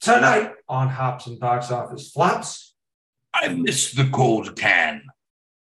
[0.00, 2.74] Tonight on Hops and Box Office Flops,
[3.34, 5.02] I miss the cold can.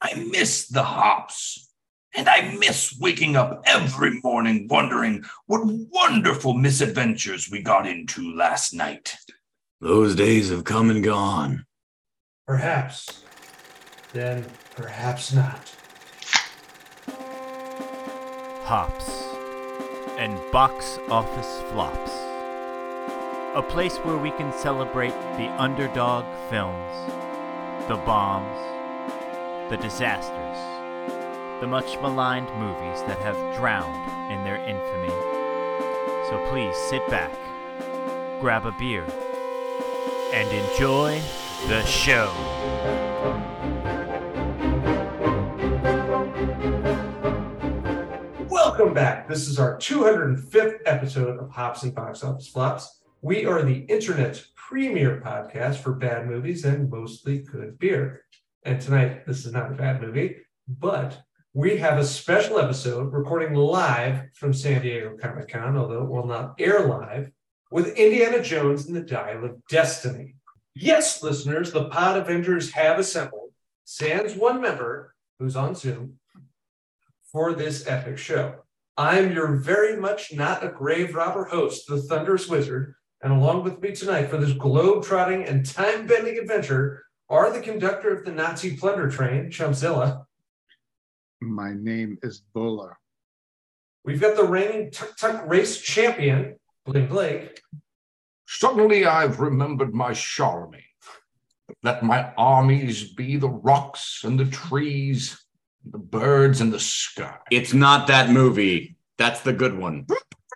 [0.01, 1.71] I miss the hops.
[2.13, 8.73] And I miss waking up every morning wondering what wonderful misadventures we got into last
[8.73, 9.15] night.
[9.79, 11.65] Those days have come and gone.
[12.45, 13.23] perhaps,
[14.11, 15.73] then perhaps not.
[18.63, 19.23] Hops
[20.17, 22.26] and Box Office Flops.
[23.55, 27.11] A place where we can celebrate the underdog films,
[27.87, 28.57] the bombs,
[29.71, 30.57] the disasters,
[31.59, 35.09] the much maligned movies that have drowned in their infamy.
[36.29, 37.31] So please sit back,
[38.39, 39.05] grab a beer,
[40.33, 41.19] and enjoy
[41.67, 42.31] the show.
[48.49, 49.27] Welcome back.
[49.27, 52.96] This is our 205th episode of Hops and Box Office Flops.
[53.21, 58.21] We are the internet's premier podcast for bad movies and mostly good beer.
[58.63, 60.35] And tonight, this is not a bad movie,
[60.67, 61.19] but
[61.51, 66.27] we have a special episode recording live from San Diego Comic Con, although it will
[66.27, 67.31] not air live,
[67.71, 70.35] with Indiana Jones and the Dial of Destiny.
[70.75, 73.49] Yes, listeners, the Pod Avengers have assembled,
[73.83, 76.19] sans one member who's on Zoom,
[77.31, 78.57] for this epic show.
[78.95, 83.81] I'm your very much not a grave robber host, the Thunderous Wizard, and along with
[83.81, 89.09] me tonight for this globe-trotting and time-bending adventure are the conductor of the Nazi plunder
[89.09, 90.25] train, Chumpzilla.
[91.41, 92.95] My name is Bola.
[94.05, 97.61] We've got the reigning Tuk Tuk race champion, Bling Blake.
[98.47, 100.81] Suddenly I've remembered my Charlemagne.
[101.83, 105.45] Let my armies be the rocks and the trees,
[105.85, 107.37] the birds and the sky.
[107.51, 108.95] It's not that movie.
[109.17, 110.05] That's the good one.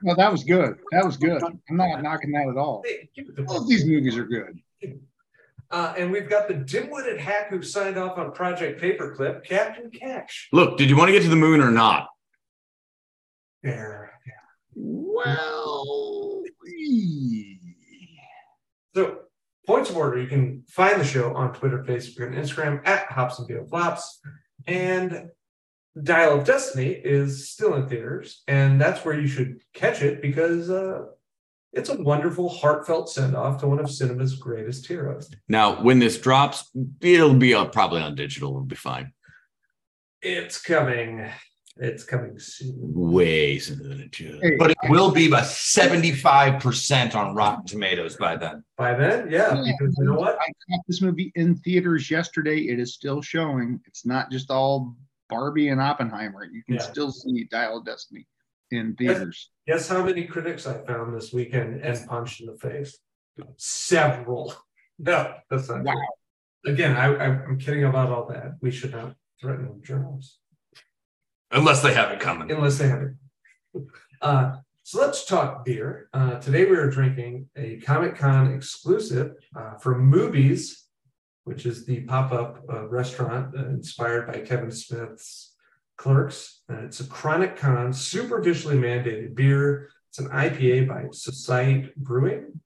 [0.04, 0.78] No, that was good.
[0.92, 1.44] That was good.
[1.44, 2.84] I'm not knocking that at all.
[2.86, 4.60] Hey, give it to All of these movies are good.
[5.70, 10.50] Uh, and we've got the dim-witted hack who signed off on Project Paperclip, Captain Cash.
[10.52, 12.08] Look, did you want to get to the moon or not?
[13.64, 14.12] There.
[14.76, 16.44] Well.
[18.94, 19.20] So,
[19.66, 23.40] points of order, you can find the show on Twitter, Facebook, and Instagram at Hops
[23.40, 24.20] and Beer Flops.
[24.68, 25.30] And
[26.02, 30.70] Dial of Destiny is still in theaters, and that's where you should catch it because
[30.70, 31.02] uh,
[31.74, 35.30] it's a wonderful, heartfelt send off to one of cinema's greatest heroes.
[35.50, 36.70] Now, when this drops,
[37.02, 38.52] it'll be up probably on digital.
[38.52, 39.12] It'll be fine.
[40.22, 41.30] It's coming.
[41.78, 42.76] It's coming soon.
[42.78, 44.40] Way sooner than it should.
[44.42, 48.64] Hey, But it will be about 75% on Rotten Tomatoes by then.
[48.78, 49.74] By then, yeah, Yeah.
[49.80, 50.36] because you know what?
[50.40, 52.60] I caught this movie in theaters yesterday.
[52.60, 53.80] It is still showing.
[53.88, 54.96] It's not just all
[55.32, 56.44] Barbie and Oppenheimer.
[56.44, 56.82] You can Yeah.
[56.82, 58.28] still see Dial of Destiny
[58.70, 59.50] in theaters.
[59.66, 63.00] Guess how many critics I found this weekend and punched in the face?
[63.58, 64.54] Several.
[65.04, 65.94] No, that's not Wow.
[66.64, 66.74] true.
[66.74, 68.58] Again, I, I, I'm kidding about all that.
[68.62, 70.38] We should not threaten journalists
[71.50, 72.52] Unless they have it coming.
[72.52, 73.14] unless they have it.
[74.22, 76.08] Uh, so let's talk beer.
[76.14, 80.81] Uh, today we are drinking a Comic Con exclusive uh, from Mooby's,
[81.44, 85.56] which is the pop up uh, restaurant uh, inspired by Kevin Smith's
[85.98, 86.62] Clerks.
[86.70, 89.90] And it's a Chronic Con Superficially mandated beer.
[90.10, 92.60] It's an IPA by Societe Brewing.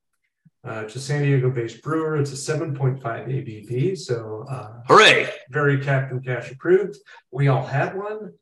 [0.68, 2.18] Uh, it's a San Diego based brewer.
[2.18, 3.98] It's a 7.5 ABV.
[3.98, 5.30] So uh, Hooray!
[5.52, 6.98] very Captain Cash approved.
[7.32, 8.34] We all had one.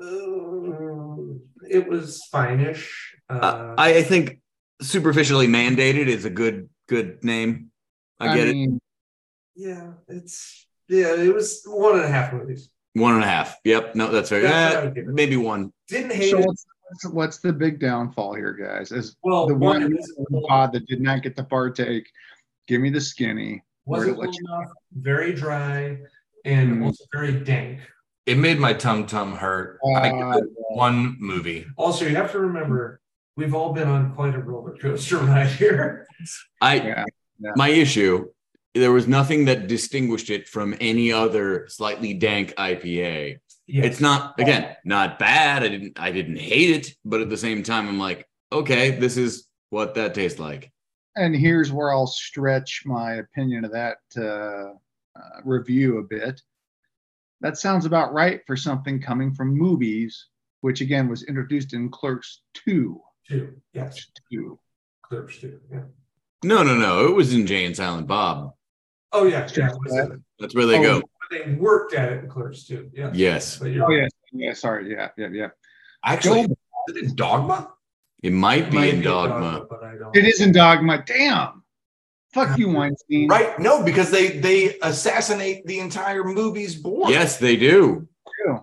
[0.00, 1.38] Uh,
[1.70, 3.14] it was fine-ish.
[3.30, 4.40] Uh, Uh, I, I think
[4.82, 7.70] superficially mandated is a good good name.
[8.18, 8.80] I get it.
[9.56, 12.70] Mean, yeah, it's yeah, it was one and a half movies.
[12.94, 13.56] One and a half.
[13.64, 13.94] Yep.
[13.96, 14.42] No, that's right.
[14.42, 15.14] That's what I would give it.
[15.14, 15.72] maybe one.
[15.88, 16.46] Didn't hate So it.
[16.46, 18.92] what's, what's what's the big downfall here, guys?
[18.92, 22.06] Is Well, the one, one it wasn't, pod that did not get the partake.
[22.68, 23.62] Give me the skinny.
[23.86, 25.98] wasn't cool enough, very dry,
[26.44, 26.84] and Mhm.
[26.86, 27.80] also very dank.
[28.26, 29.78] It made my tum tum hurt.
[29.96, 31.66] I give Uh, it one movie.
[31.76, 33.00] Also, you have to remember,
[33.36, 36.06] we've all been on quite a roller coaster ride here.
[36.62, 37.04] I yeah.
[37.56, 38.30] my issue.
[38.74, 43.38] There was nothing that distinguished it from any other slightly dank IPA.
[43.66, 45.62] Yeah, It's not again not bad.
[45.62, 49.16] I didn't I didn't hate it, but at the same time, I'm like, okay, this
[49.16, 50.70] is what that tastes like.
[51.16, 54.20] And here's where I'll stretch my opinion of that uh,
[55.18, 56.42] uh, review a bit.
[57.40, 60.26] That sounds about right for something coming from Mooby's,
[60.60, 63.00] which again was introduced in Clerks 2.
[63.28, 63.54] two.
[63.72, 64.58] Yes, 2.
[65.02, 65.60] Clerks two.
[65.70, 65.82] Yeah.
[66.42, 67.06] No, no, no.
[67.06, 68.54] It was in Jay and Silent Bob.
[69.14, 69.68] Oh yeah, yeah.
[69.70, 70.02] it was Yeah.
[70.04, 71.02] in- That's where they Oh, go.
[71.30, 72.90] They worked at it in Clerks too.
[72.92, 73.10] Yeah.
[73.14, 73.56] Yes.
[73.58, 74.08] But Oh, yeah.
[74.32, 74.52] Yeah.
[74.52, 74.90] Sorry.
[74.90, 75.08] Yeah.
[75.16, 75.28] Yeah.
[75.32, 75.48] Yeah.
[76.04, 76.50] Actually, is
[76.88, 77.70] it in Dogma?
[78.22, 79.66] It might be Might in be Dogma.
[79.70, 80.14] but I don't.
[80.16, 81.02] It is in Dogma.
[81.06, 81.62] Damn.
[82.34, 83.28] Fuck you, Weinstein.
[83.28, 83.58] Right?
[83.60, 87.10] No, because they they assassinate the entire movie's board.
[87.10, 88.08] Yes, they do.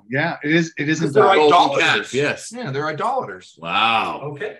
[0.09, 0.73] Yeah, it is.
[0.77, 1.45] It is in Because they're Dogma.
[1.77, 2.13] Idolaters.
[2.13, 2.51] Yes.
[2.55, 3.55] Yeah, they're idolaters.
[3.57, 4.19] Wow.
[4.35, 4.57] Okay.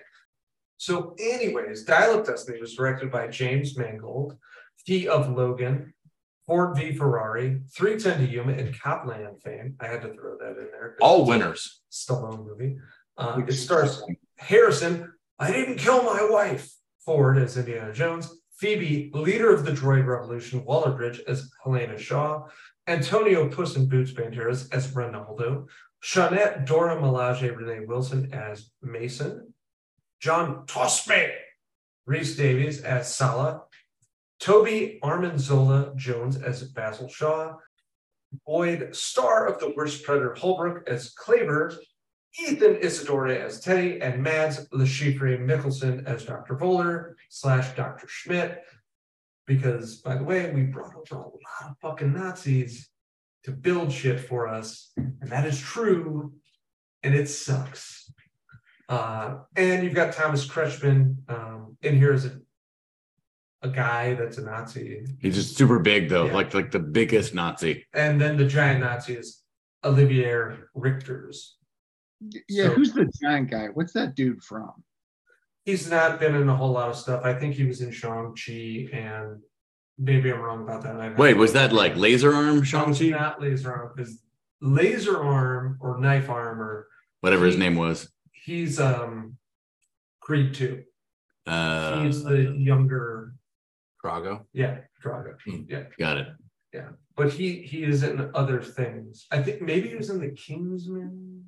[0.78, 4.36] So, anyways, Dial of Destiny was directed by James Mangold,
[4.84, 5.94] he of Logan,
[6.46, 9.76] Ford v Ferrari, 310 to Yuma, and Copland fame.
[9.80, 10.96] I had to throw that in there.
[11.00, 11.80] All it's a winners.
[11.90, 12.78] Stallone movie.
[13.16, 14.02] Uh, it stars
[14.38, 16.72] Harrison, I didn't kill my wife,
[17.04, 22.46] Ford as Indiana Jones, Phoebe, leader of the droid revolution, Waller Bridge as Helena Shaw,
[22.86, 25.66] Antonio Puss in Boots Banderas as Ronaldo,
[26.02, 29.52] Shaunette Dora Milaje Renee Wilson as Mason,
[30.20, 31.30] John Tospe
[32.06, 33.62] Rhys-Davies as Sala,
[34.42, 37.54] Toby Arnim Zola Jones as Basil Shaw,
[38.44, 41.76] Boyd, star of The Worst Predator Holbrook as Klaber,
[42.40, 46.56] Ethann Isidore as Teddy, and Mads Lechifre Mikkelsen as Dr.
[46.56, 48.08] Voller slash Dr.
[48.08, 48.64] Schmidt.
[49.46, 52.88] Because, by the way, we brought over a lot of fucking Nazis
[53.44, 56.32] to build shit for us, and that is true,
[57.04, 58.10] and it sucks.
[58.88, 62.40] Uh, and you've got Thomas Kretschmann um, in here as a,
[63.62, 65.04] a guy that's a Nazi.
[65.20, 66.34] He's just super big though, Yeah.
[66.34, 67.84] like like the biggest Nazi.
[67.94, 69.42] And then the giant Nazi is
[69.84, 71.52] Olivier Richters.
[72.48, 73.68] Yeah, So- who's the giant guy?
[73.68, 74.72] What's that dude from?
[75.64, 77.24] He's not been in a whole lot of stuff.
[77.24, 79.40] I think he was in Shang-Chi and
[79.98, 80.96] maybe I'm wrong about that.
[81.00, 83.10] I- Wait, was that like laser arm Shang-Chi?
[83.10, 84.20] not laser arm because
[84.60, 86.88] laser arm or knife arm or
[87.20, 88.12] Whatever his name was.
[88.32, 89.36] he's um
[90.20, 90.82] Creed 2.
[91.46, 93.31] Uh, he's the younger,
[94.04, 94.44] Drago.
[94.52, 95.34] yeah, Drago.
[95.44, 95.62] Hmm.
[95.68, 95.84] Yeah.
[95.98, 96.28] got it.
[96.72, 96.88] Yeah.
[97.16, 99.26] But he he is in other things.
[99.30, 101.44] I think maybe he was in the Kingsman.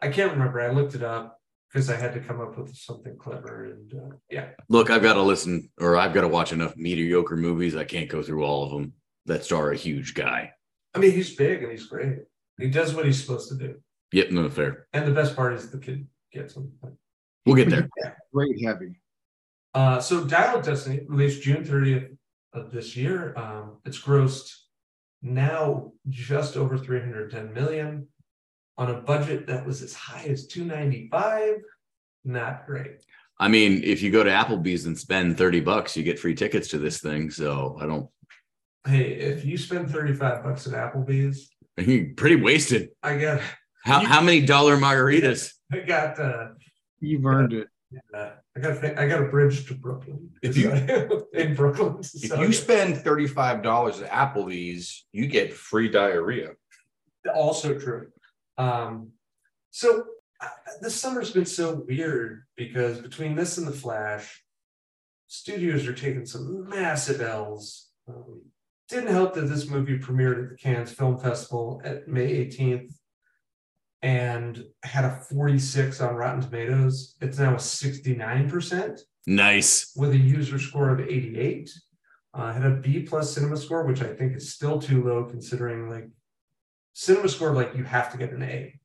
[0.00, 0.60] I can't remember.
[0.60, 1.38] I looked it up
[1.72, 4.50] because I had to come up with something clever and uh, yeah.
[4.68, 7.76] Look, I've got to listen or I've got to watch enough mediocre movies.
[7.76, 8.92] I can't go through all of them
[9.26, 10.52] that star a huge guy.
[10.94, 12.18] I mean, he's big and he's great.
[12.58, 13.76] He does what he's supposed to do.
[14.12, 14.86] Yep, no fair.
[14.92, 16.72] And the best part is the kid gets him.
[17.46, 17.88] We'll get there.
[18.32, 19.00] Great heavy.
[19.74, 22.16] Uh, so Dial of Destiny released June 30th
[22.52, 23.32] of this year.
[23.36, 24.50] Um, it's grossed
[25.22, 28.08] now just over 310 million
[28.76, 31.54] on a budget that was as high as 295.
[32.24, 33.02] Not great.
[33.40, 36.68] I mean, if you go to Applebee's and spend 30 bucks, you get free tickets
[36.68, 37.30] to this thing.
[37.30, 38.08] So I don't
[38.86, 42.90] Hey, if you spend 35 bucks at Applebee's, you're pretty wasted.
[43.02, 43.40] I got
[43.84, 45.52] How You- how many dollar margaritas?
[45.72, 46.48] I got uh,
[47.00, 47.68] You've earned it.
[48.14, 50.30] uh I got a- I got a bridge to Brooklyn.
[50.42, 50.70] If you-
[51.32, 51.98] in Brooklyn.
[52.00, 56.50] If you spend $35 at Applebee's, you get free diarrhea.
[57.34, 58.08] also true.
[58.58, 59.12] Um,
[59.70, 60.04] so
[60.40, 60.48] uh,
[60.82, 64.42] this summer's been so weird because between this and the Flash,
[65.28, 67.88] studios are taking some massive L's.
[68.06, 68.42] Um,
[68.88, 72.92] didn't help that this movie premiered at the Cannes Film Festival at May 18th
[74.02, 77.14] and had a 46 on Rotten Tomatoes.
[77.20, 79.92] It's now a 69% Nice.
[79.96, 81.70] with a user score of 88.
[82.34, 85.88] Uh, had a B plus cinema score, which I think is still too low considering
[85.90, 86.08] like
[86.94, 88.78] cinema score, like you have to get an A.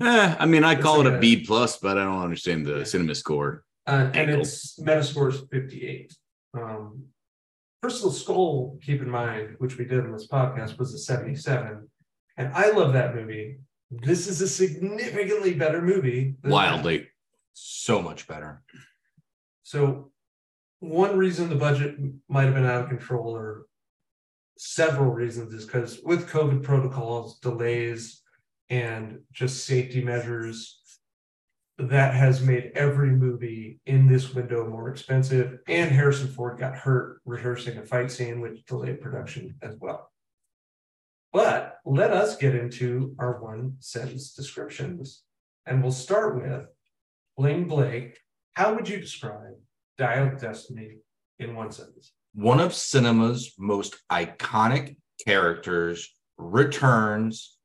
[0.00, 2.22] Eh, I mean, I It's call like it a a- B plus, but I don't
[2.22, 3.64] understand the cinema score.
[3.86, 6.14] Uh, and its Metascore is 58.
[6.54, 7.04] Um,
[7.82, 11.88] Crystal Skull, keep in mind, which we did on this podcast, was a 77.
[12.36, 13.58] And I love that movie.
[13.90, 16.36] This is a significantly better movie.
[16.42, 16.54] than that.
[16.54, 17.08] Wildly.
[17.54, 18.62] So much better.
[19.62, 20.10] So,
[20.80, 21.96] one reason the budget
[22.28, 23.66] might have been out of control, or
[24.56, 28.22] several reasons, is because with COVID protocols, delays,
[28.70, 30.80] and just safety measures,
[31.78, 35.58] that has made every movie in this window more expensive.
[35.68, 40.10] And Harrison Ford got hurt rehearsing a fight scene, which delayed production as well.
[41.32, 45.22] But let us get into our one sentence descriptions.
[45.66, 46.66] And we'll start with
[47.36, 48.18] Bling Blake.
[48.54, 49.54] How would you describe
[49.98, 50.98] Dial of Destiny
[51.38, 52.12] in one sentence?
[52.34, 56.08] One of cinema's most iconic characters
[56.38, 57.56] returns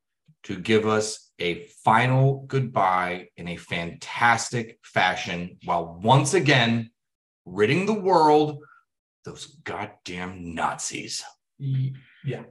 [0.44, 6.90] to give us a final goodbye in a fantastic fashion while once again
[7.44, 8.58] ridding the world
[9.24, 11.24] those goddamn Nazis.
[11.58, 12.42] Yeah.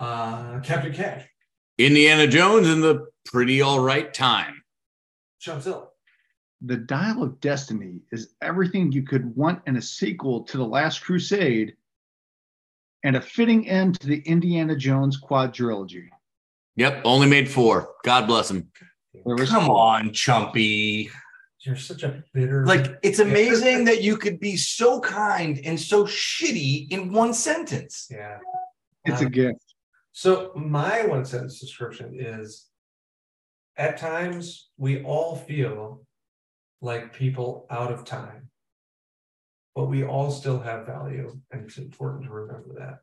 [0.00, 1.26] Uh, Captain Cash,
[1.78, 4.62] Indiana Jones in the pretty all right time.
[5.38, 5.92] Sean Hill,
[6.62, 11.02] The Dial of Destiny is everything you could want in a sequel to The Last
[11.02, 11.74] Crusade
[13.04, 16.08] and a fitting end to the Indiana Jones quadrilogy.
[16.76, 17.90] Yep, only made four.
[18.04, 18.70] God bless him.
[19.26, 21.10] There was Come on, Chumpy.
[21.60, 22.64] You're such a bitter.
[22.64, 28.08] Like it's amazing that you could be so kind and so shitty in one sentence.
[28.10, 28.38] yeah.
[29.04, 29.69] It's a Um, gift.
[30.12, 32.66] So my one sentence description is
[33.76, 36.02] at times we all feel
[36.80, 38.48] like people out of time.
[39.74, 42.98] But we all still have value, and it's important to remember that.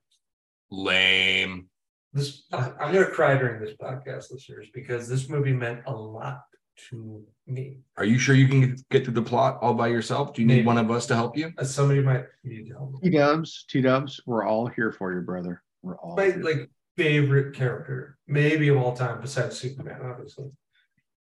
[0.70, 1.70] Lame.
[2.14, 6.42] This I- I'm gonna cry during this podcast, listeners, because this movie meant a lot
[6.90, 7.80] to me.
[7.96, 10.34] Are you sure you can get through the plot all by yourself?
[10.34, 11.52] Do you need one of us to help you?
[11.58, 13.02] As somebody might need help.
[13.02, 15.64] T Dubs, T Dubs, we're all here for you, brother.
[15.82, 16.44] We're all My here.
[16.44, 20.52] like favorite character, maybe of all time, besides Superman, obviously.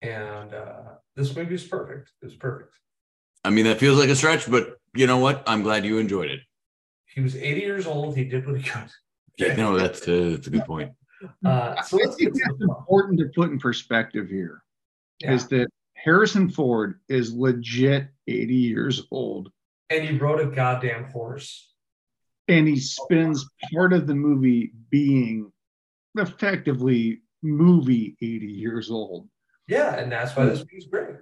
[0.01, 2.11] And uh this movie is perfect.
[2.21, 2.73] It's perfect.
[3.43, 5.43] I mean, that feels like a stretch, but you know what?
[5.45, 6.39] I'm glad you enjoyed it.
[7.13, 8.15] He was 80 years old.
[8.15, 8.89] He did what he could.
[9.37, 10.91] Yeah, no, that's uh, that's a good point.
[11.43, 14.63] Uh, so I think that's important to put in perspective here.
[15.19, 15.33] Yeah.
[15.33, 19.51] Is that Harrison Ford is legit 80 years old
[19.89, 21.68] And he rode a goddamn horse.
[22.49, 25.51] And he spends part of the movie being
[26.17, 29.29] effectively movie 80 years old.
[29.67, 31.15] Yeah, and that's why this movie's great.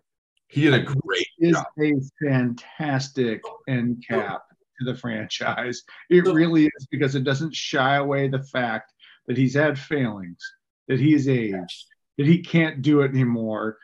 [0.48, 1.66] He did a great Is job.
[1.80, 1.94] a
[2.24, 4.44] fantastic end cap
[4.80, 5.84] to the franchise.
[6.10, 8.94] It really is because it doesn't shy away the fact
[9.28, 10.40] that he's had failings,
[10.88, 11.86] that he is aged,
[12.18, 13.78] that he can't do it anymore.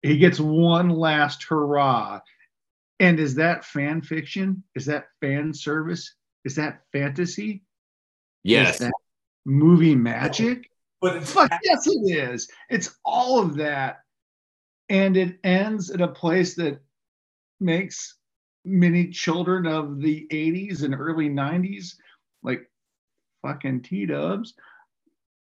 [0.00, 2.20] He gets one last hurrah.
[2.98, 4.62] And is that fan fiction?
[4.74, 6.14] Is that fan service?
[6.44, 7.62] Is that fantasy?
[8.42, 8.74] Yes.
[8.74, 8.92] Is that
[9.44, 10.70] movie magic?
[11.00, 12.50] But it's Fuck yes, it is.
[12.68, 14.00] It's all of that.
[14.88, 16.80] And it ends at a place that
[17.60, 18.16] makes
[18.64, 21.94] many children of the 80s and early 90s,
[22.42, 22.70] like
[23.42, 24.54] fucking T dubs,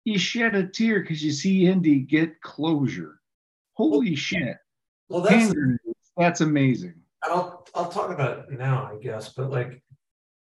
[0.05, 3.21] you shed a tear because you see Indy get closure.
[3.75, 4.57] Holy shit.
[5.09, 6.95] well, that's Hand grenades, That's amazing.
[7.23, 9.31] I'll I'll talk about it now, I guess.
[9.31, 9.83] But like,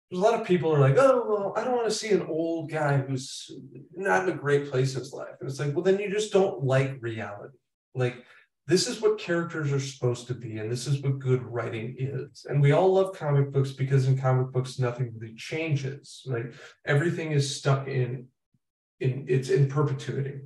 [0.09, 2.25] there's a lot of people are like, oh well, I don't want to see an
[2.27, 3.51] old guy who's
[3.95, 5.35] not in a great place in his life.
[5.39, 7.57] And it's like, well, then you just don't like reality.
[7.93, 8.23] Like,
[8.67, 12.45] this is what characters are supposed to be, and this is what good writing is.
[12.49, 16.23] And we all love comic books because in comic books nothing really changes.
[16.25, 16.53] Like
[16.85, 18.27] everything is stuck in
[18.99, 20.39] in it's in perpetuity.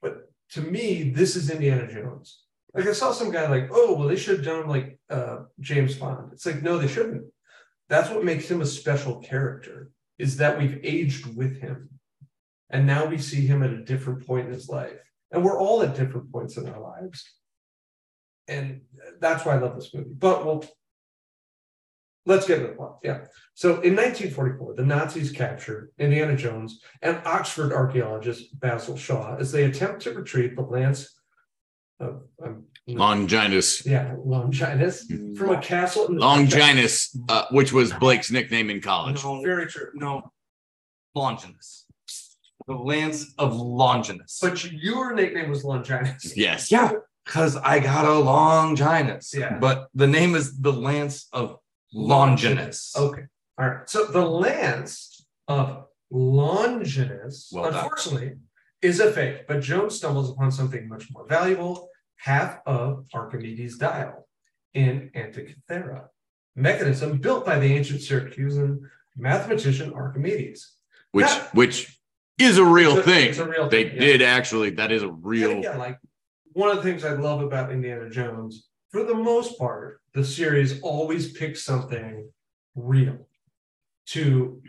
[0.00, 2.42] But to me, this is Indiana Jones.
[2.74, 5.94] Like I saw some guy like, oh, well, they should have done like uh, James
[5.94, 6.32] Bond.
[6.32, 7.24] It's like, no, they shouldn't.
[7.88, 11.90] That's what makes him a special character, is that we've aged with him.
[12.70, 14.98] And now we see him at a different point in his life.
[15.30, 17.24] And we're all at different points in our lives.
[18.48, 18.82] And
[19.20, 20.10] that's why I love this movie.
[20.16, 20.64] But we'll
[22.26, 22.98] let's get into the plot.
[23.02, 23.24] Yeah.
[23.54, 29.64] So in 1944, the Nazis captured Indiana Jones and Oxford archaeologist Basil Shaw as they
[29.64, 31.18] attempt to retrieve the Lance
[32.00, 33.86] of um, Longinus.
[33.86, 36.06] yeah, Longinus from a castle.
[36.06, 39.22] In the Longinus, uh, which was Blake's nickname in college.
[39.22, 39.90] No, Very true.
[39.94, 40.32] no.
[41.14, 41.86] Longinus.
[42.66, 44.38] The lands of Longinus.
[44.40, 46.36] But your nickname was Longinus.
[46.36, 46.70] Yes.
[46.72, 46.92] yeah,
[47.24, 49.32] because I got a Longinus.
[49.34, 49.58] Yeah.
[49.58, 51.58] But the name is the Lance of
[51.92, 52.94] Longinus.
[52.96, 53.22] Okay.
[53.58, 53.88] All right.
[53.88, 58.32] So the lance of Longinus, Well unfortunately,
[58.80, 61.88] is a fake, but Jones stumbles upon something much more valuable
[62.22, 64.28] half of Archimedes' dial
[64.74, 66.04] in Antikythera,
[66.54, 68.78] mechanism built by the ancient Syracusan
[69.16, 70.76] mathematician Archimedes.
[71.10, 71.48] Which Yeah.
[71.52, 71.98] which
[72.38, 73.36] is a real a- thing.
[73.38, 74.00] a real They thing, yeah.
[74.00, 74.70] did actually.
[74.70, 75.58] That is a real.
[75.58, 75.98] again, like
[76.52, 80.80] one of the things I love about Indiana Jones, for the most part, the series
[80.80, 82.30] always picks something
[82.76, 83.28] real
[84.06, 84.62] to.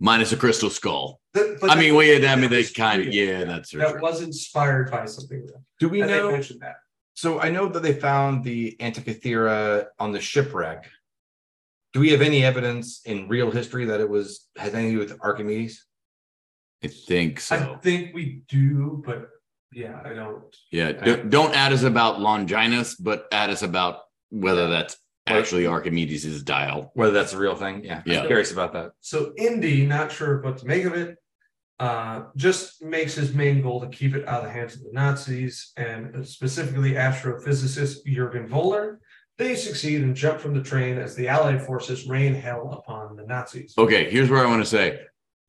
[0.00, 1.20] Minus a crystal skull.
[1.34, 3.14] that- but I mean, that- well, yeah, I mean, they kind of, real.
[3.14, 4.00] yeah, that's that true.
[4.02, 5.48] was inspired by something.
[5.80, 6.30] Do we And know?
[6.32, 6.76] mentioned that.
[7.14, 10.88] So I know that they found the Antikythera on the shipwreck.
[11.92, 15.12] Do we have any evidence in real history that it was has anything to do
[15.12, 15.86] with Archimedes?
[16.82, 17.54] I think so.
[17.56, 19.30] I think we do, but
[19.72, 20.54] yeah, I don't.
[20.72, 20.90] Yeah.
[20.92, 26.90] Don't, don't add us about Longinus, but add us about whether that's actually Archimedes' dial.
[26.94, 27.84] Whether that's a real thing?
[27.84, 28.02] Yeah.
[28.06, 28.20] Yeah.
[28.20, 28.92] I'm curious about that.
[29.00, 31.16] So Indy, not sure what to make of it,
[31.80, 34.92] uh, just makes his main goal to keep it out of the hands of the
[34.92, 38.98] Nazis and specifically astrophysicist Jurgen Voller.
[39.36, 43.26] They succeed and jump from the train as the Allied forces rain hell upon the
[43.26, 43.74] Nazis.
[43.76, 45.00] Okay, here's where I want to say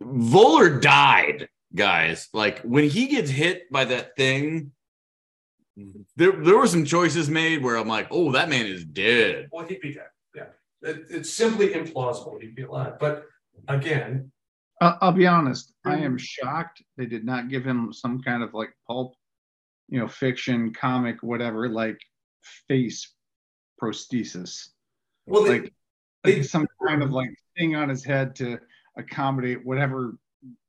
[0.01, 2.27] Voller died, guys.
[2.34, 4.72] Like when he gets hit by that thing,
[6.15, 9.50] there, there were some choices made where I'm like, oh, that man is dead.
[9.51, 10.08] Well, he'd be dead.
[10.34, 10.48] Yeah,
[10.82, 12.94] it, it's simply implausible he'd be alive.
[13.00, 13.25] But
[13.67, 14.32] again,
[14.82, 15.74] I'll, I'll be honest.
[15.86, 16.03] I hmm.
[16.03, 19.15] am shocked they did not give him some kind of like pulp,
[19.89, 22.00] you know, fiction, comic, whatever, like
[22.67, 23.13] face
[23.82, 24.70] prosthesis,
[25.25, 25.74] Well, they, like,
[26.24, 28.60] they, like some kind of like thing on his head to
[28.98, 30.17] accommodate whatever.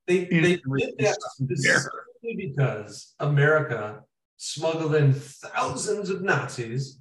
[0.07, 0.63] they, they did
[0.99, 1.79] that is there.
[1.79, 4.03] specifically because America
[4.37, 6.99] smuggled in thousands of Nazis,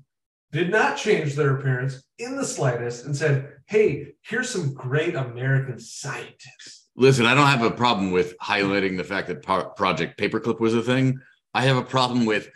[0.52, 5.80] did not change their appearance in the slightest, and said, "Hey, here's some great American
[5.80, 10.60] scientists." Listen, I don't have a problem with highlighting the fact that Pro- Project Paperclip
[10.60, 11.20] was a thing.
[11.54, 12.50] I have a problem with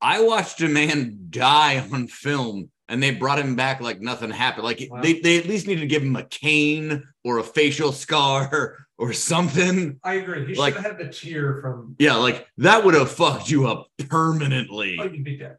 [0.00, 4.64] I watched a man die on film and they brought him back like nothing happened.
[4.64, 5.00] Like Wow.
[5.02, 9.12] they, they at least need to give him a cane or a facial scar or
[9.12, 9.98] something.
[10.02, 10.46] I agree.
[10.46, 11.96] He Like- should have had the tear from.
[11.98, 14.96] Yeah, like that would have fucked you up Oh, permanently.
[14.96, 15.56] you'd be dead.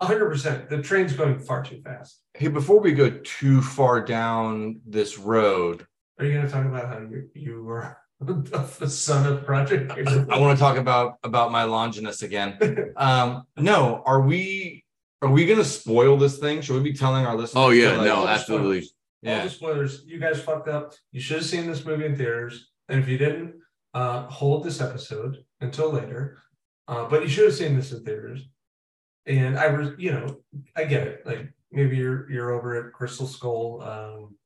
[0.00, 0.68] hundred percent.
[0.70, 2.20] The train's going far too fast.
[2.34, 5.86] Hey, before we go too far down this road,
[6.18, 9.90] Are you going to talk about how you you were the son of Project?
[9.92, 12.56] I want to talk about about my Longinus again.
[12.96, 14.84] Um, no, are we
[15.22, 16.60] are we gonna spoil this thing?
[16.60, 17.56] Should we be telling our listeners?
[17.64, 18.80] Oh yeah, like- no, all the absolutely.
[18.82, 18.94] spoilers.
[19.26, 19.44] All Yeah.
[19.44, 20.04] the spoilers.
[20.06, 20.94] You guys fucked up.
[21.12, 23.54] You should have seen this movie in theaters, and if you didn't,
[23.94, 26.38] uh, hold this episode until later.
[26.86, 28.48] Uh, but you should have seen this in theaters.
[29.26, 30.40] And I was, you know,
[30.76, 31.26] I get it.
[31.26, 34.36] Like maybe you're you're over at Crystal Skull, um,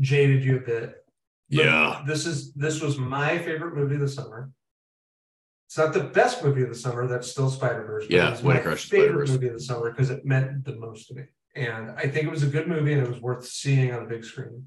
[0.00, 1.04] jaded you a bit.
[1.50, 2.02] But Yeah.
[2.06, 4.50] This is this was my favorite movie of the summer.
[5.72, 7.06] It's not the best movie of the summer.
[7.06, 8.04] That's still Spider Verse.
[8.10, 11.08] Yeah, it's my It Crushed favorite movie of the summer because it meant the most
[11.08, 11.22] to me,
[11.54, 14.06] and I think it was a good movie and it was worth seeing on a
[14.06, 14.66] big screen.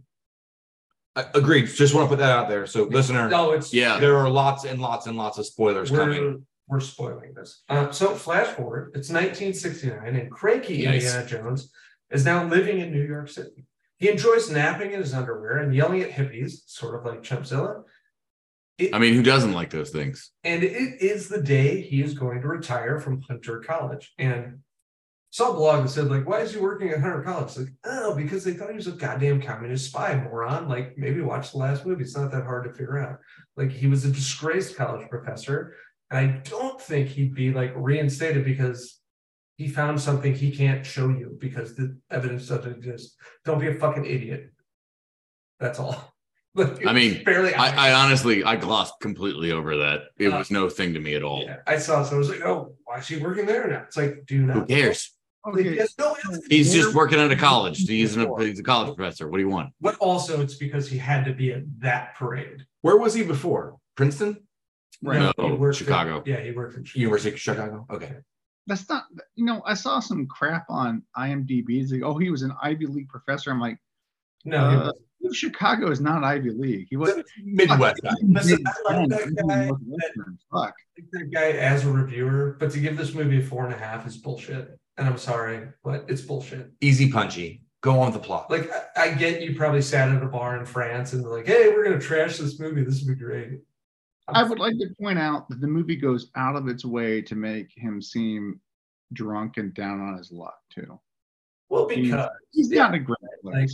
[1.16, 1.68] I- agreed.
[1.68, 2.66] Just want to put that out there.
[2.66, 4.00] So, listener, No, it's Yeah.
[4.00, 6.24] there are lots and lots and lots of spoilers coming.
[6.24, 7.62] We're, we're spoiling this.
[7.70, 11.04] Uh, so flash forward, it's 1969, and cranky Nice.
[11.06, 11.72] Indiana Jones
[12.10, 13.68] is now living in New York City.
[13.98, 17.84] He enjoys napping in his underwear and yelling at hippies, sort of like Chumpzilla.
[18.94, 20.32] I mean, who doesn't like those things?
[20.44, 24.14] And it is the day he is going to retire from Hunter College.
[24.18, 24.60] And
[25.30, 27.58] saw some blog that said, like, why is he working at Hunter College?
[27.58, 30.68] Like, oh, because they thought he was a goddamn communist spy, moron.
[30.68, 32.04] Like, maybe watch the last movie.
[32.04, 33.20] It's not that hard to figure out.
[33.56, 35.76] Like, he was a disgraced college professor.
[36.12, 39.00] And I don't think he'd be like reinstated because
[39.58, 43.16] he found something he can't show you because the evidence doesn't exist.
[43.46, 44.52] Don't be a fucking idiot.
[45.60, 46.15] That's all.
[46.76, 47.54] Like, I mean, barely.
[47.54, 50.04] I, I honestly, I glossed completely over that.
[50.18, 51.44] It Uh, was no thing to me at all.
[51.44, 52.04] Yeah, I saw.
[52.04, 54.56] So I was like, "Oh, why is he working there now?" It's like, do not.
[54.56, 55.12] Who cares?
[55.48, 56.16] Okay, yes, no,
[56.50, 57.78] He's just working at a college.
[57.88, 59.28] He's, an, he's a college professor.
[59.30, 59.74] What do you want?
[59.80, 62.66] But also, it's because he had to be at that parade.
[62.82, 63.76] Where was he before?
[63.96, 64.38] Princeton,
[65.04, 65.20] Right.
[65.38, 66.24] No, he worked at- Chicago.
[66.26, 67.00] yeah, he worked in Chicago.
[67.02, 67.86] University of Chicago.
[67.92, 68.14] Okay.
[68.66, 69.04] that's not.
[69.36, 71.82] You know, I saw some crap on IMDb.
[71.82, 73.52] It's like, oh, he was an Ivy League professor.
[73.52, 73.78] I'm like,
[74.46, 74.96] No, Uh, wasn't.
[75.34, 76.88] Chicago is not Ivy League.
[76.90, 77.16] He was.
[77.44, 78.02] Midwest.
[78.02, 78.12] guy.
[78.24, 79.70] Listen, I like that guy.
[80.52, 80.74] Fuck.
[81.12, 84.08] That guy as a reviewer, but to give this movie a four and a half
[84.08, 84.78] is bullshit.
[84.98, 86.72] And I'm sorry, but it's bullshit.
[86.82, 87.64] Easy punchy.
[87.82, 88.50] Go on with the plot.
[88.50, 91.70] Like I, I get you probably sat at a bar in France and like, hey,
[91.70, 92.84] we're gonna trash this movie.
[92.84, 93.60] This would be great.
[94.28, 97.36] I would like to point out that the movie goes out of its way to
[97.36, 98.60] make him seem
[99.14, 101.00] drunk and down on his luck too.
[101.70, 103.54] Well, because He's not a great place.
[103.54, 103.70] Like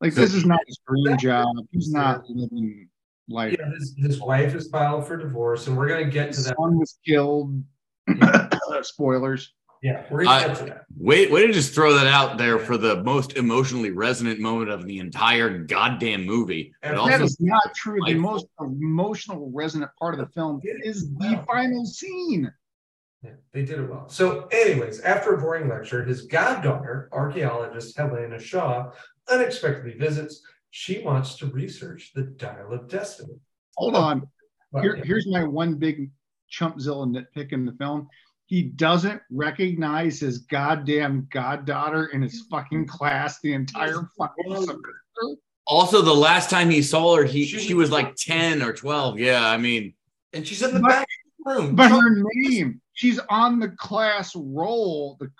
[0.00, 1.46] this is not his dream job.
[1.72, 2.88] He's not living
[3.28, 3.52] life.
[3.52, 6.56] you know, his, his wife is filed for divorce, and we're gonna get to that.
[6.56, 7.62] son was killed.
[8.82, 9.52] Spoilers.
[9.82, 10.84] Yeah, we're gonna I- get to that.
[10.96, 14.84] Wait, way to just throw that out there for the most emotionally resonant moment of
[14.84, 16.72] the entire goddamn movie.
[16.82, 17.98] But And also, that is not true.
[18.06, 22.52] The most emotional, resonant part of the film is the final scene.
[23.22, 24.08] Yeah, they did it well.
[24.08, 28.90] So, anyways, after a boring lecture, his goddaughter, archaeologist Helena Shaw,
[29.30, 30.42] unexpectedly visits.
[30.70, 33.34] She wants to research the dial of destiny.
[33.76, 34.22] Hold on.
[34.72, 36.10] Well, Here, here's my one big
[36.52, 38.08] chumpzilla nitpick in the film.
[38.46, 44.80] He doesn't recognize his goddamn goddaughter in his fucking class the entire fucking semester.
[45.66, 48.72] also the last time he saw her, he She she, was was like 10 or
[48.72, 49.18] 12.
[49.20, 49.94] Yeah, I mean,
[50.32, 51.08] And she's in the But- back
[51.46, 51.74] room.
[51.76, 55.16] But her name, she's on the class roll.
[55.18, 55.30] The,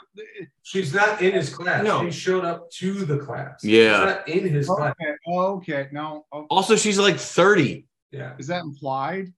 [0.62, 1.84] she's not in his class.
[1.84, 2.02] No.
[2.06, 3.62] She showed up to the class.
[3.62, 3.98] Yeah.
[3.98, 4.94] She's not in his class.
[4.98, 7.86] okay, okay, no, oh, also she's like 30.
[8.12, 8.32] Yeah.
[8.38, 9.32] is that implied?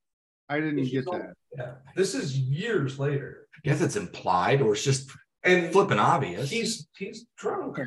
[0.49, 1.35] I didn't She's get all- that.
[1.59, 1.73] Yeah.
[1.97, 3.49] This is years later.
[3.57, 5.11] I guess it's implied or it's just
[5.43, 6.49] And flipping obvious.
[6.49, 7.79] he's he's drunk.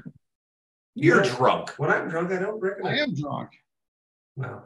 [0.96, 1.36] You're Yeah.
[1.36, 1.70] drunk.
[1.78, 3.00] When I'm drunk, I don't recognize.
[3.00, 3.50] I am drunk.
[4.36, 4.64] No.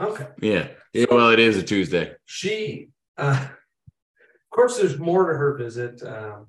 [0.00, 0.28] Okay.
[0.40, 0.68] Yeah.
[0.92, 2.14] Yeah, well, it is a Tuesday.
[2.24, 3.48] she uh
[4.50, 6.46] of course there's more to her visit um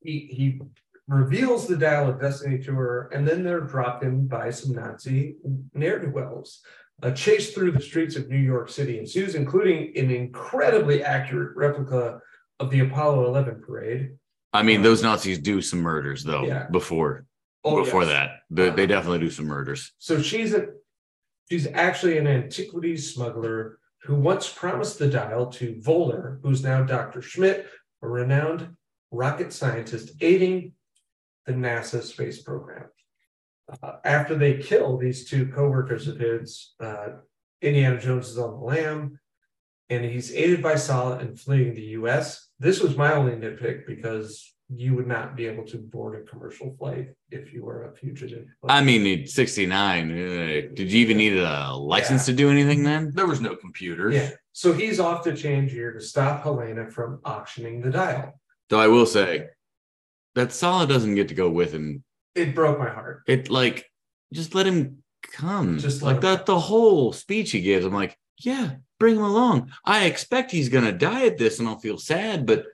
[0.00, 0.60] he he
[1.08, 5.36] reveals the dial of destiny to her and then they're dropped in by some nazi
[5.74, 6.62] ne'er-do-wells
[7.02, 12.20] a chase through the streets of new york city ensues including an incredibly accurate replica
[12.58, 14.10] of the apollo 11 parade
[14.52, 16.44] I mean, those Nazis do some murders though.
[16.44, 16.66] Yeah.
[16.70, 17.26] Before
[17.62, 18.12] Oh, before yes.
[18.12, 19.92] that, they, they Uh, definitely do some murders.
[19.98, 20.68] So she's a
[21.50, 27.20] she's actually an antiquities smuggler who once promised the dial to Voller, who's now Dr.
[27.20, 27.66] Schmidt,
[28.02, 28.68] a renowned
[29.10, 30.72] rocket scientist aiding
[31.44, 32.86] the NASA space program.
[33.82, 37.08] Uh, after they kill these two co-workers of his, uh,
[37.60, 39.18] Indiana Jones is on the lam,
[39.90, 42.48] and he's aided by Sala in fleeing the U.S.
[42.60, 46.74] This was my only nitpick because you would not be able to board a commercial
[46.78, 48.46] flight if you were a fugitive.
[48.68, 50.10] I mean, 69.
[50.10, 50.14] uh,
[50.74, 53.12] Did you even need a license to do anything then?
[53.14, 54.14] There was no computers.
[54.14, 54.30] Yeah.
[54.52, 58.40] So he's off to Tangier to stop Helena from auctioning the dial.
[58.68, 59.48] Though I will say
[60.34, 62.02] that Sala doesn't get to go with him.
[62.34, 63.22] It broke my heart.
[63.28, 63.86] It like
[64.32, 65.78] just let him come.
[65.78, 67.86] Just like that the whole speech he gives.
[67.86, 69.70] I'm like, yeah, bring him along.
[69.84, 72.66] I expect he's gonna die at this and I'll feel sad, but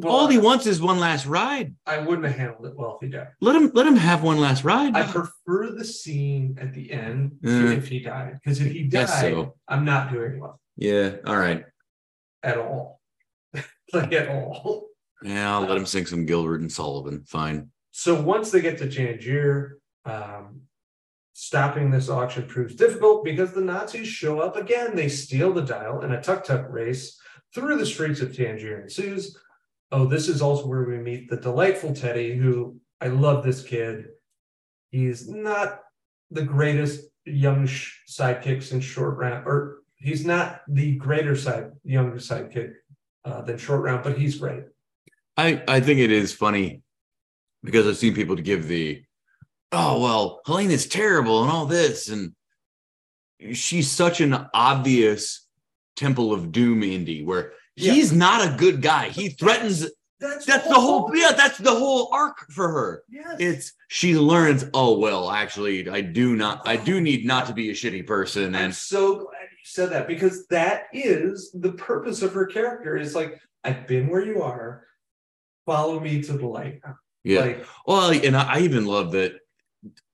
[0.00, 1.74] Well, all he wants is one last ride.
[1.84, 3.28] I wouldn't have handled it well if he died.
[3.40, 4.94] Let him let him have one last ride.
[4.96, 7.76] I prefer the scene at the end Mm.
[7.76, 8.38] if he died.
[8.42, 9.54] Because if he died, so.
[9.66, 11.64] I'm not doing well Yeah, all right.
[12.44, 13.00] at all.
[13.92, 14.86] like at all.
[15.22, 17.24] Yeah, I'll let him sing some Gilbert and Sullivan.
[17.26, 17.70] Fine.
[17.90, 20.60] So once they get to Tangier, um,
[21.32, 24.94] stopping this auction proves difficult because the Nazis show up again.
[24.94, 27.18] They steal the dial and a tuk tuk race
[27.52, 29.36] through the streets of Tangier ensues.
[29.90, 34.08] Oh, this is also where we meet the delightful Teddy, who I love this kid.
[34.90, 35.80] He's not
[36.30, 42.16] the greatest young sh- sidekicks in short round, or he's not the greater side younger
[42.16, 42.74] sidekick
[43.24, 44.64] uh, than short round, but he's great.
[45.36, 46.82] I I think it is funny
[47.62, 49.02] because I've seen people give the
[49.72, 52.32] oh well Helena's terrible and all this and
[53.52, 55.46] she's such an obvious
[55.96, 57.92] Temple of Doom indie where Yeah.
[57.92, 59.08] he's not a good guy.
[59.08, 59.88] He threatens
[60.20, 63.02] that's the whole yeah that's the whole arc for her.
[63.08, 63.36] Yes.
[63.38, 67.70] It's she learns oh well actually I do not I do need not to be
[67.70, 72.22] a shitty person I'm and so glad you said that because that is the purpose
[72.22, 72.96] of her character.
[72.96, 74.84] Is like I've been where you are.
[75.66, 76.80] Follow me to the light.
[77.22, 79.34] yeah Like Well, and I I even love that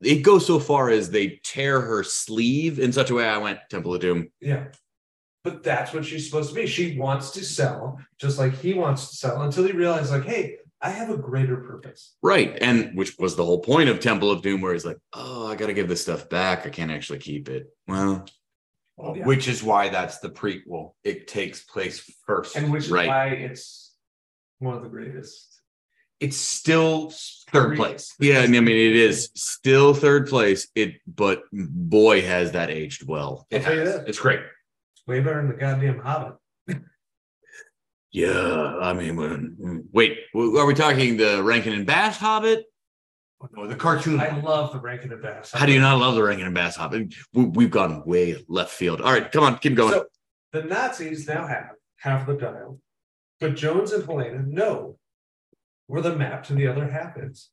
[0.03, 3.27] it goes so far as they tear her sleeve in such a way.
[3.27, 4.29] I went Temple of Doom.
[4.41, 4.67] yeah.
[5.45, 6.67] But that's what she's supposed to be.
[6.67, 10.57] She wants to sell, just like he wants to sell, until he realizes, like, hey,
[10.81, 12.15] I have a greater purpose.
[12.23, 12.59] Right.
[12.61, 15.55] And which was the whole point of Temple of Doom, where he's like, oh, I
[15.55, 16.67] got to give this stuff back.
[16.67, 17.69] I can't actually keep it.
[17.87, 18.27] Well,
[18.99, 19.27] oh, Yeah.
[19.27, 20.93] Which is why that's the prequel.
[21.05, 22.57] It takes place first.
[22.57, 23.95] and which is why it's
[24.61, 25.61] one of the greatest.
[26.21, 27.13] it's still
[27.51, 28.15] third place.
[28.19, 28.41] yeah.
[28.41, 30.69] I mean, it is still third place.
[30.75, 33.47] It, but boy, has that aged well.
[33.53, 33.95] I'll tell you has.
[33.97, 34.09] that.
[34.09, 34.41] It's great.
[35.07, 36.37] Way better than the goddamn Hobbit.
[38.11, 38.77] Yeah.
[38.81, 42.65] I mean, when, wait, are we talking the Rankin and Bass Hobbit?
[43.57, 44.21] Oh, the cartoon.
[44.21, 45.51] I love the Rankin and Bass.
[45.53, 47.13] How do you not love the Rankin and Bass Hobbit?
[47.35, 49.01] We, we've gone way left field.
[49.01, 49.93] All right, come on, keep going.
[49.93, 50.07] So
[50.53, 52.79] the Nazis now have half the dial,
[53.41, 54.97] but Jones and Helena know
[55.89, 57.51] where the map to the other half is.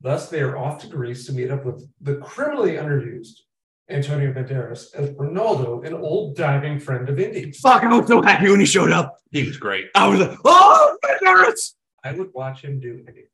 [0.00, 3.40] Thus, they are off to Greece to meet up with the criminally underused
[3.90, 7.58] Antonio Banderas as Ronaldo, an old diving friend of Indy's.
[7.60, 9.16] Fuck, I was so happy when he showed up.
[9.30, 9.86] he was great.
[9.94, 11.74] I was like, oh, Banderas.
[12.04, 13.24] I would watch him do anything.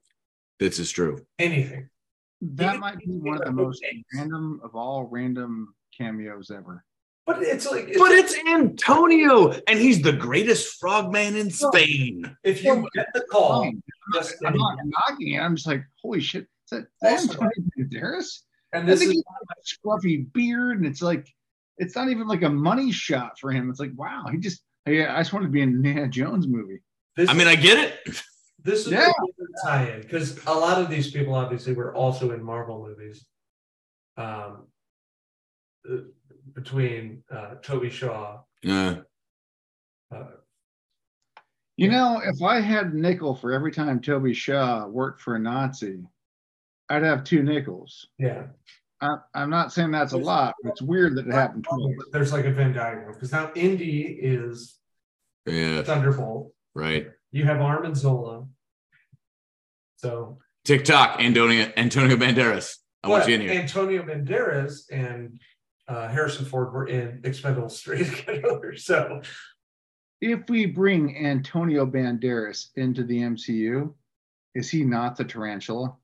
[0.61, 1.25] This is true.
[1.39, 1.89] anything.
[2.41, 3.83] That might be one of the most
[4.15, 6.85] random of all random cameos ever.
[7.27, 12.37] But it's like, But it's Antonio, and he's the greatest frogman in Spain.
[12.45, 13.83] if you get the call, Fine.
[14.13, 15.41] just I'm not knocking it.
[15.41, 16.43] I'm just like, holy shit.
[16.43, 18.41] Is that, is that Antonio Banderas?
[18.75, 21.33] And I this think is he's got a scruffy beard, and it's like,
[21.79, 23.71] it's not even like a money shot for him.
[23.71, 26.47] It's like, wow, he just, hey, I just wanted to be in an Indiana Jones
[26.47, 26.81] movie.
[27.17, 27.31] this.
[27.31, 28.21] I mean, I get it.
[28.63, 29.11] This is Yeah.
[29.11, 33.27] a tie-in because a lot of these people obviously were also in Marvel movies.
[34.17, 34.69] Um,
[35.91, 35.97] uh,
[36.55, 38.97] between uh, Toby Shaw, Uh,
[40.15, 40.25] uh,
[41.77, 45.39] You know, if I had a nickel for every time Toby Shaw worked for a
[45.39, 45.99] Nazi,
[46.95, 48.07] I'd have two nickels.
[48.19, 48.45] yeah,
[49.01, 51.97] I, I'm not saying that's a lot, but it's weird that it happened twice.
[52.13, 54.79] there's like a Venn diagram because now Indy is
[55.47, 56.53] yeah, Thunderbolt.
[56.75, 57.09] right.
[57.33, 58.47] You have Arnim Zola.
[59.97, 62.77] So TikTok, Antonio Antonio Banderas.
[63.03, 63.53] I want you in here.
[63.53, 65.39] Antonio Banderas and
[65.89, 68.75] uh, Harrison Ford were in Expendables 3 together.
[68.77, 69.21] So
[70.21, 73.93] If we bring Antonio Banderas into the MCU,
[74.55, 75.97] is he not the tarantula?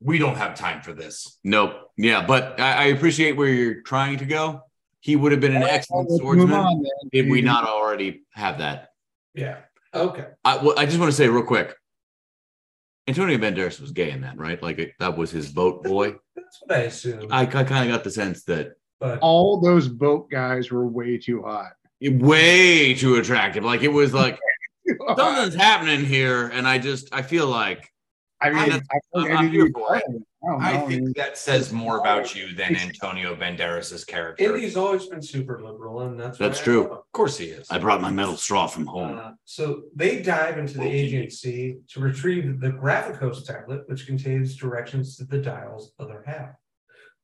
[0.00, 1.38] We don't have time for this.
[1.42, 1.90] Nope.
[1.96, 4.62] Yeah, but I, I appreciate where you're trying to go.
[5.00, 7.10] He would have been an excellent swordsman on then.
[7.12, 8.88] did we not already have that.
[9.34, 9.58] yeah,
[9.94, 10.26] okay.
[10.44, 11.74] I, well, I just want to say real quick.
[13.08, 14.60] Antonio Banderas was gay in that, right?
[14.60, 16.16] Like it, that was his boat boy.
[16.36, 17.28] That's what I assume.
[17.30, 21.18] I, I kind of got the sense that but All those boat guys were way
[21.18, 21.72] too hot.
[22.00, 23.64] way too attractive.
[23.64, 24.38] Like it was like
[25.16, 27.92] something's happening here, and I just I feel like
[28.40, 30.04] I mean, I'm- I think I'm I here for it.
[30.60, 34.44] I I think that says more about you than Antonio Banderas' character.
[34.44, 36.92] Indy's always been super liberal, and that's That's true.
[36.92, 37.68] Of course he is.
[37.70, 39.18] I brought my metal straw from home.
[39.18, 44.54] Uh, so they dive into the Aegean Sea to retrieve the Grafikos tablet, which contains
[44.54, 46.50] directions to the dial's other half.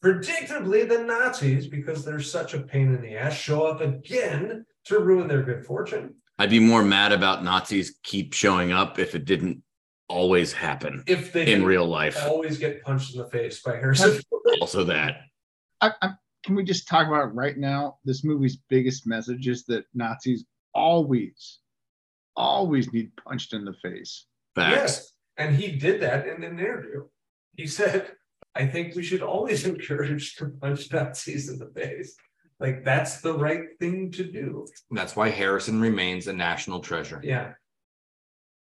[0.02, 4.98] Predictably, the Nazis, because they're such a pain in the ass, show up again to
[4.98, 6.14] ruin their good fortune.
[6.38, 9.62] I'd be more mad about Nazis keep showing up if it didn't
[10.08, 12.18] always happen If they in real life.
[12.22, 14.42] always get punched in the face by Harrison Ford.
[14.60, 15.20] Also, that
[15.80, 16.10] I, I,
[16.44, 17.98] can we just talk about it right now?
[18.04, 21.58] This movie's biggest message is that Nazis always,
[22.36, 24.26] always need punched in the face.
[24.54, 24.74] facts.
[24.76, 27.04] Yes, and he did that in an interview.
[27.56, 28.12] He said,
[28.54, 32.14] "I think we should always encourage to punch Nazis in the face.
[32.60, 37.20] Like that's the right thing to do." That's why Harrison remains a national treasure.
[37.24, 37.52] Yeah.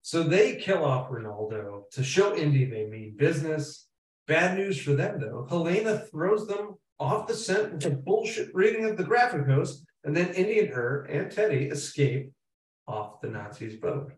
[0.09, 3.89] So they kill off Ronaldo to show Indy they mean business.
[4.27, 5.47] Bad news for them though.
[5.51, 10.17] Helena throws them off the scent with a bullshit reading of the graphic Grafikos, and
[10.17, 12.33] then Indy and her and Teddy escape
[12.87, 14.15] off the Nazis' boat.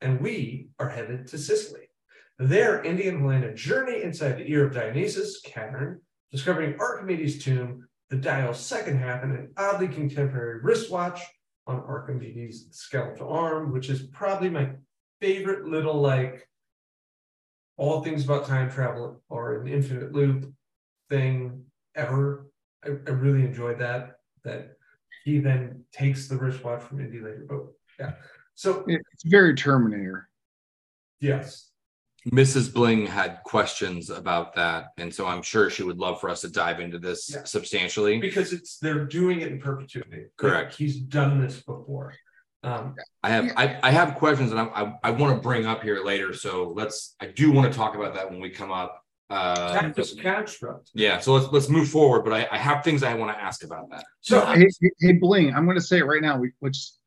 [0.00, 1.88] And we are headed to Sicily.
[2.38, 8.18] There, Indy and Helena journey inside the ear of Dionysus cavern, discovering Archimedes' tomb, the
[8.18, 11.20] dial's second half, and an oddly contemporary wristwatch
[11.66, 14.70] on Archimedes' skeletal arm, which is probably my
[15.20, 16.48] favorite little like
[17.76, 20.52] all things about time travel or an infinite loop
[21.10, 22.46] thing ever.
[22.84, 24.16] I, I really enjoyed that.
[24.44, 24.76] That
[25.24, 27.46] he then takes the wristwatch from Indy later.
[27.48, 27.60] But
[27.98, 28.12] yeah.
[28.54, 30.28] So It's very Terminator.
[31.20, 31.70] yes.
[32.32, 32.72] Mrs.
[32.72, 36.48] Bling had questions about that, and so I'm sure she would love for us to
[36.50, 37.44] dive into this Yeah.
[37.44, 38.18] substantially.
[38.18, 40.10] Because it's they're doing it in perpetuity.
[40.22, 40.74] Like, Correct.
[40.74, 42.14] he's done this before.
[42.64, 45.82] Um I have I, I have questions that I I, I want to bring up
[45.82, 46.34] here later.
[46.34, 49.00] So let's I do want to talk about that when we come up.
[49.30, 50.90] Uh, Tactus construct.
[50.92, 52.24] yeah, so let's let's move forward.
[52.24, 54.04] But I, I have things I want to ask about that.
[54.20, 56.38] So hey, hey, hey, Bling, I'm going to say it right now.
[56.38, 57.00] We let's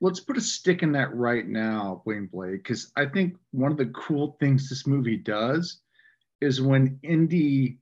[0.00, 3.78] let's put a stick in that right now, Bling Blake, because I think one of
[3.78, 5.80] the cool things this movie does
[6.40, 7.78] is when Indy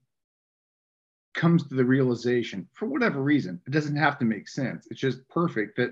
[1.33, 4.87] comes to the realization, for whatever reason, it doesn't have to make sense.
[4.91, 5.91] It's just perfect that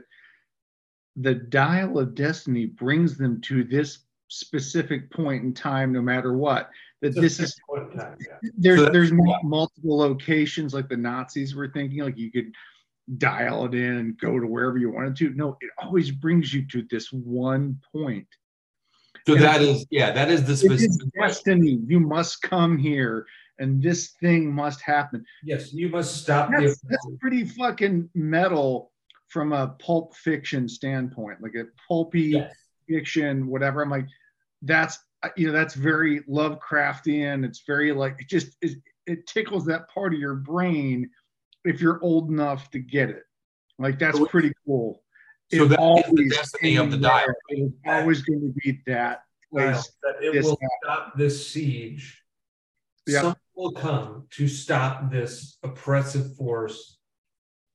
[1.17, 6.69] the dial of destiny brings them to this specific point in time, no matter what.
[7.01, 7.55] That it's this is
[7.95, 8.49] time, yeah.
[8.57, 12.53] there's So there's not multiple locations like the Nazis were thinking, like you could
[13.17, 15.29] dial it in and go to wherever you wanted to.
[15.33, 18.27] No, it always brings you to this one point.
[19.25, 19.41] So Yeah.
[19.41, 21.79] that is yeah, that is the It is specific destiny.
[21.85, 23.25] You must come here,
[23.59, 25.25] and this thing must happen.
[25.43, 28.91] Yes, you must stop That's, that's pretty fucking metal
[29.27, 32.55] from a pulp fiction standpoint, like a pulpy Yes.
[32.87, 33.81] fiction, whatever.
[33.81, 34.07] I'm like,
[34.61, 34.99] that's
[35.35, 37.43] you know, that's very Lovecraftian.
[37.45, 41.09] It's very like it just it, it tickles that part of your brain
[41.65, 43.23] if you're old enough to get it.
[43.79, 45.03] Like that's pretty cool.
[45.53, 47.25] So It that is the always destiny of the came dial.
[47.25, 47.35] there.
[47.49, 49.91] It was always going to be that place.
[50.03, 52.21] that it will stop this siege.
[53.05, 53.19] Yeah.
[53.21, 56.96] Someone will come to stop this oppressive force.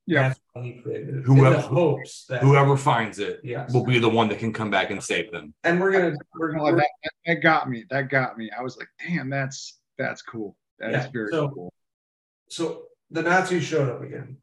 [0.07, 0.29] Yeah.
[0.29, 1.23] That's why he created it.
[1.25, 3.73] Whoever- in the hopes that whoever finds it yes.
[3.73, 5.55] will be the one that can come back and save them.
[5.65, 7.85] and we're gonna we're, we're- that, that, that got me.
[7.91, 8.51] That got me.
[8.57, 10.57] I was like, damn, that's that's cool.
[10.79, 11.73] That is Yeah, very so- cool.
[12.49, 14.38] so the Nazis showed up again.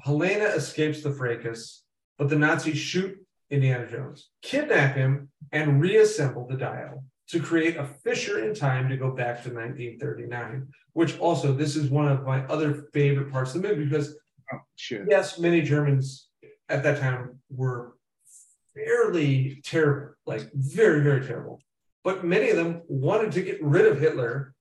[0.00, 1.82] Helena escapes the fracas,
[2.18, 3.16] but the Nazis shoot
[3.50, 8.96] Indiana Jones, kidnap him, and reassemble the dial to create a fissure in time to
[8.96, 10.68] go back to 1939.
[10.94, 14.16] Which also, this is one of my other favorite parts of the movie because
[15.08, 16.28] Yes, many Germans
[16.68, 17.96] at that time were
[18.74, 21.60] fairly terrible, like very, very terrible.
[22.04, 24.54] But many of them wanted to get rid of Hitler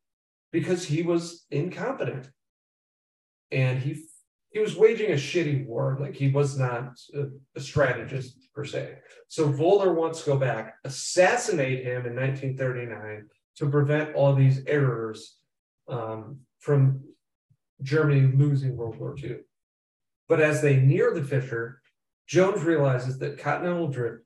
[0.52, 2.30] because he was incompetent.
[3.52, 4.04] And he
[4.52, 8.98] he was waging a shitty war, like he was not a, a strategist per se.
[9.30, 13.28] So Voller wants to go back, assassinate him in 1939
[13.58, 15.38] to prevent all these errors
[15.88, 17.02] um, from
[17.82, 19.38] Germany losing World War II.
[20.32, 21.82] But as they near the fissure,
[22.26, 24.24] Jones realizes that continental drift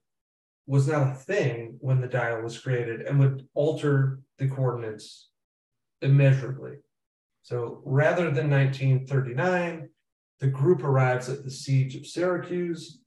[0.67, 5.29] was not a thing when the dial was created and would alter the coordinates
[6.03, 6.73] immeasurably.
[7.41, 9.89] So rather than 1939,
[10.39, 12.99] the group arrives at the siege of Syracuse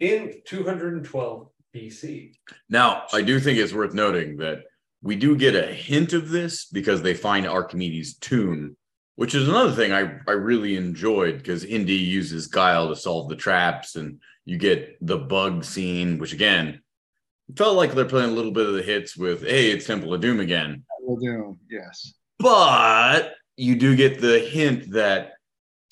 [0.00, 2.34] in 212 BC.
[2.68, 4.58] Now, I do think it's worth noting that
[5.00, 8.76] we do get a hint of this because they find Archimedes' tomb,
[9.16, 13.36] which is another thing I, I really enjoyed because Indy uses guile to solve the
[13.36, 16.82] traps, and you get the bug scene, which again
[17.56, 20.20] felt like they're playing a little bit of the hits with, hey, it's Temple of
[20.20, 20.84] Doom again.
[21.00, 21.56] Will do.
[21.70, 22.14] Yes.
[22.38, 25.34] But you do get the hint that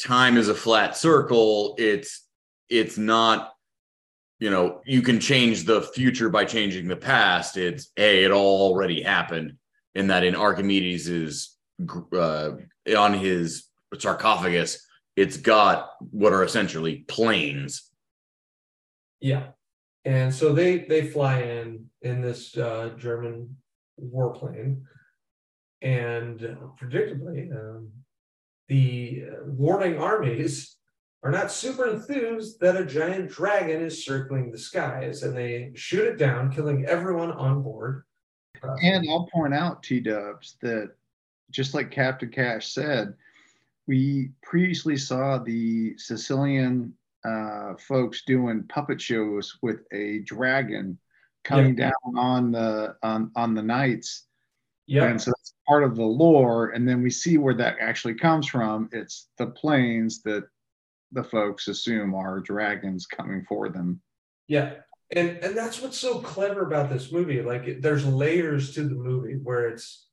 [0.01, 1.75] time is a flat circle.
[1.79, 2.27] It's
[2.69, 3.55] it's not
[4.41, 7.57] you know, you can change the future by changing the past.
[7.57, 9.55] It's hey, it all already happened.
[9.95, 11.54] In that, in Archimedes is
[12.13, 12.53] uh,
[12.97, 13.65] on his
[13.99, 17.91] sarcophagus, it's got what are essentially planes.
[19.21, 19.49] Yeah,
[20.05, 23.57] and so they they fly in in this uh, German
[24.01, 24.83] warplane,
[25.83, 27.91] and uh, predictably, um,
[28.69, 30.77] the warring armies
[31.25, 36.07] are not super enthused that a giant dragon is circling the skies and they shoot
[36.07, 38.05] it down, killing everyone on board.
[38.63, 40.93] And I'll point out, T Dubs, that
[41.51, 43.15] just like Captain Cash said,
[43.87, 50.99] we previously saw the Sicilian uh, folks doing puppet shows with a dragon
[51.45, 51.91] coming yeah.
[51.91, 54.27] down on the on on the knights.
[54.87, 55.05] Yeah.
[55.05, 56.71] And so that's part of the lore.
[56.71, 58.91] And then we see where that actually comes from.
[58.93, 60.45] It's the planes that
[61.13, 64.01] the folks assume are dragons coming for them.
[64.47, 64.75] Yeah.
[65.15, 67.41] And and that's what's so clever about this movie.
[67.41, 70.04] Like there's layers to the movie where it's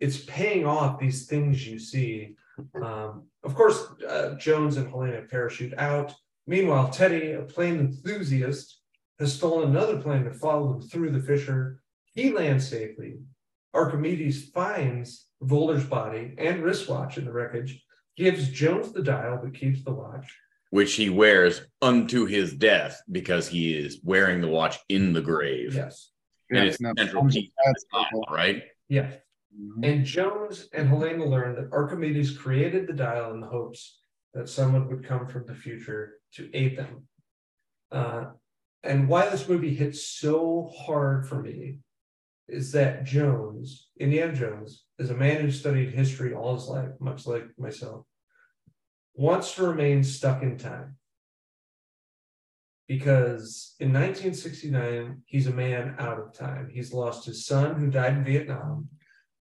[0.00, 2.36] it's paying off these things you see.
[2.74, 6.14] Um, of course, uh, Jones and Helena parachute out.
[6.46, 8.80] Meanwhile, Teddy, a plane enthusiast,
[9.18, 11.80] has stolen another plane to follow them through the fissure.
[12.14, 13.18] He lands safely.
[13.72, 17.82] Archimedes finds Voller's body and wristwatch in the wreckage
[18.16, 20.36] gives Jones the dial but keeps the watch.
[20.70, 25.74] Which he wears unto his death because he is wearing the watch in the grave.
[25.74, 26.10] Yes.
[26.50, 27.50] And yeah, it's no, central piece,
[28.30, 28.62] right?
[28.88, 29.10] Yeah.
[29.58, 29.84] Mm-hmm.
[29.84, 33.98] And Jones and Helena learn that Archimedes created the dial in the hopes
[34.32, 37.06] that someone would come from the future to aid them.
[37.92, 38.24] Uh,
[38.82, 41.78] and why this movie hits so hard for me
[42.48, 47.26] is that Jones, Indiana Jones, is a man who studied history all his life, much
[47.26, 48.04] like myself,
[49.14, 50.96] wants to remain stuck in time.
[52.86, 56.68] Because in 1969, he's a man out of time.
[56.70, 58.88] He's lost his son who died in Vietnam.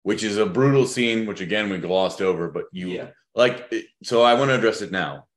[0.03, 3.07] Which is a brutal scene, which again we glossed over, but you yeah.
[3.35, 3.71] like
[4.03, 5.27] so I want to address it now.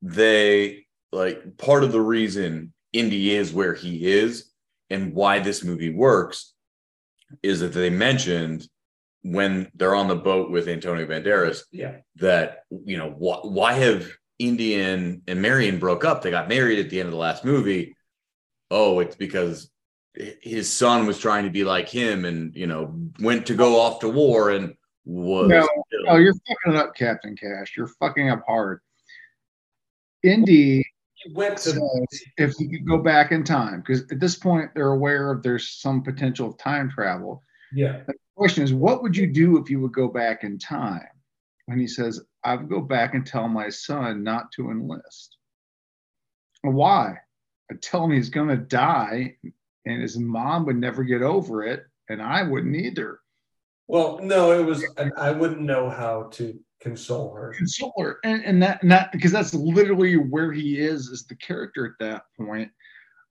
[0.00, 4.52] They like part of the reason Indy is where he is
[4.90, 6.54] and why this movie works
[7.42, 8.66] is that they mentioned
[9.22, 14.08] when they're on the boat with Antonio Banderas, yeah, that you know wh- why have
[14.38, 16.22] Indian and Marion broke up?
[16.22, 17.96] They got married at the end of the last movie.
[18.70, 19.70] Oh, it's because
[20.42, 24.00] his son was trying to be like him, and you know went to go off
[24.00, 25.48] to war and was.
[25.48, 25.68] No,
[26.04, 27.74] no you're fucking up, Captain Cash.
[27.76, 28.80] You're fucking up hard.
[30.22, 30.84] Indy
[31.32, 35.30] went to if you could go back in time because at this point they're aware
[35.30, 37.42] of there's some potential of time travel.
[37.72, 38.00] Yeah.
[38.06, 41.06] The question is, what would you do if you would go back in time?
[41.66, 45.36] When he says, I would go back and tell my son not to enlist.
[46.62, 47.14] Why?
[47.70, 49.36] I tell him he's going to die
[49.86, 53.20] and his mom would never get over it and I wouldn't either.
[53.86, 54.84] Well, no, it was,
[55.16, 57.54] I wouldn't know how to console her.
[57.56, 61.86] Console her, and and that that because that's literally where he is as the character
[61.86, 62.70] at that point.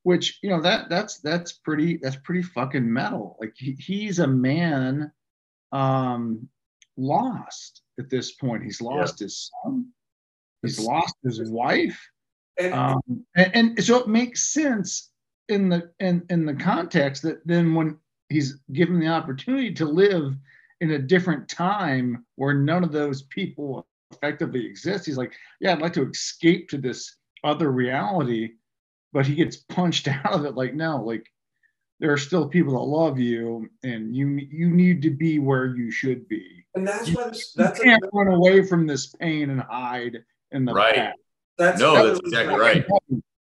[0.03, 3.37] Which you know that that's that's pretty that's pretty fucking metal.
[3.39, 5.11] Like he, he's a man,
[5.71, 6.47] um,
[6.95, 8.63] lost at this point.
[8.63, 9.25] He's lost yeah.
[9.25, 9.87] his son.
[10.63, 11.99] He's lost his wife.
[12.59, 13.01] And, um,
[13.35, 15.11] and, and so it makes sense
[15.49, 17.97] in the in in the context that then when
[18.29, 20.35] he's given the opportunity to live
[20.81, 25.05] in a different time where none of those people effectively exist.
[25.05, 28.51] He's like, yeah, I'd like to escape to this other reality,
[29.13, 30.55] but he gets punched out of it.
[30.55, 31.25] Like, no, like
[31.99, 35.91] there are still people that love you, and you you need to be where you
[35.91, 36.65] should be.
[36.75, 40.17] And that's you, what that's you can't a, run away from this pain and hide
[40.51, 40.95] in the right.
[40.95, 41.19] past.
[41.57, 42.85] That's no, that's exactly right.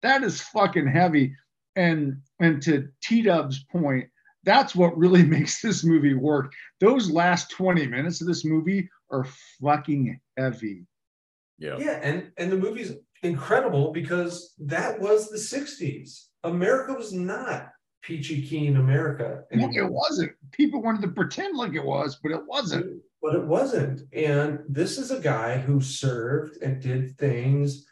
[0.02, 1.36] That is fucking heavy.
[1.76, 4.08] And and to T Dub's point,
[4.44, 6.52] that's what really makes this movie work.
[6.80, 9.26] Those last 20 minutes of this movie are
[9.62, 10.86] fucking heavy.
[11.58, 11.76] Yeah.
[11.78, 12.92] Yeah, and and the movie's
[13.22, 16.26] incredible because that was the 60s.
[16.42, 17.68] America was not
[18.02, 19.42] peachy keen America.
[19.52, 20.32] No, it wasn't.
[20.52, 23.02] People wanted to pretend like it was, but it wasn't.
[23.20, 24.00] But it wasn't.
[24.14, 27.84] And this is a guy who served and did things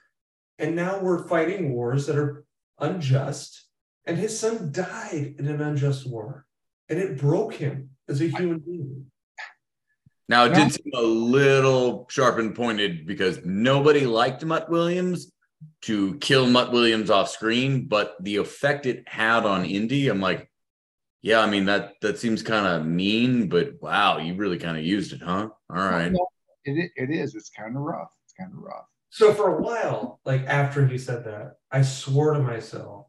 [0.59, 2.45] and now we're fighting wars that are
[2.81, 3.68] unjust
[4.09, 6.47] and his son died in an unjust war.
[6.91, 9.05] and it broke him as a human being.
[10.27, 15.31] Now it did seem a little sharp and pointed because nobody liked Mutt Williams
[15.83, 20.51] to kill Mutt Williams off screen, but the effect it had on Indy, I'm like,
[21.21, 24.85] yeah, I mean that that seems kind of mean, but wow, you really kind of
[24.85, 25.49] used it, huh?
[25.69, 26.13] All right.
[26.65, 27.35] It, it is.
[27.35, 28.13] It's kind of rough.
[28.25, 28.87] It's kind of rough.
[29.11, 33.08] So for a while, like after he said that, I swore to myself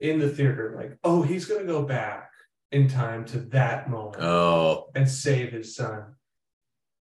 [0.00, 2.30] in the theater, like, oh, he's gonna go back
[2.72, 6.14] in time to that moment Oh, and save his son.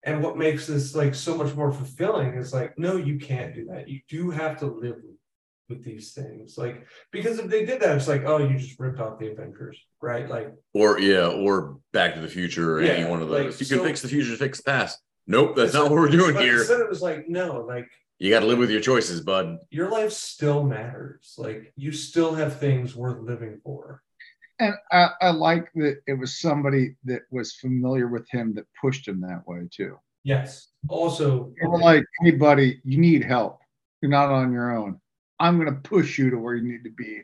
[0.02, 3.66] And what makes this like so much more fulfilling is like, no, you can't do
[3.66, 3.88] that.
[3.88, 4.96] You do have to live
[5.68, 6.56] with these things.
[6.56, 9.78] Like, because if they did that, it's like, oh, you just ripped off the Avengers,
[10.00, 10.28] right?
[10.28, 13.60] Like, or yeah, or Back to the Future or any one of like, those.
[13.60, 14.98] you can so- fix the future, fix the past.
[15.26, 16.58] Nope, that's not what we're doing but here.
[16.58, 17.86] instead it was like, no, like
[18.20, 19.56] You got to live with your choices, bud.
[19.70, 21.34] your life still matters.
[21.38, 24.02] Like you still have things worth living for.
[24.58, 29.08] And I, I like that it was somebody that was familiar with him that pushed
[29.08, 29.98] him that way too.
[30.22, 30.68] Yes.
[30.88, 33.60] Also, They were like, hey, buddy, you need help.
[34.02, 35.00] You're not on your own.
[35.38, 37.22] I'm going to push you to where you need to be.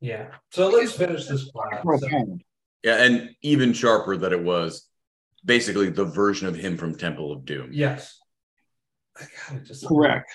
[0.00, 0.26] yeah.
[0.52, 1.82] So let's finish this plot.
[1.82, 2.38] So-
[2.84, 4.86] Yeah, and even sharper that it was
[5.42, 7.70] basically the version of him from Temple of Doom.
[7.72, 8.18] yes.
[9.20, 10.30] I gotta just Correct.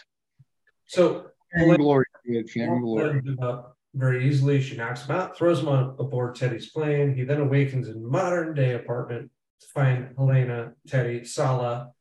[0.87, 2.49] So Fame glory, kid.
[2.49, 3.21] Fame glory.
[3.41, 4.61] Up very easily.
[4.61, 7.15] She knocks him out, throws him on aboard Teddy's plane.
[7.15, 9.29] He then awakens in modern day apartment
[9.61, 11.91] to find Helena, Teddy, Sallah.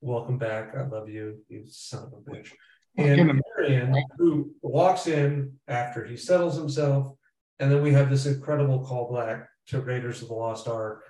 [0.00, 0.74] Welcome back.
[0.76, 2.50] I love you, you son of a bitch.
[2.96, 7.14] And Fucking Marion, who walks in after he settles himself.
[7.58, 11.04] And then we have this incredible callback to Raiders of the Lost Ark.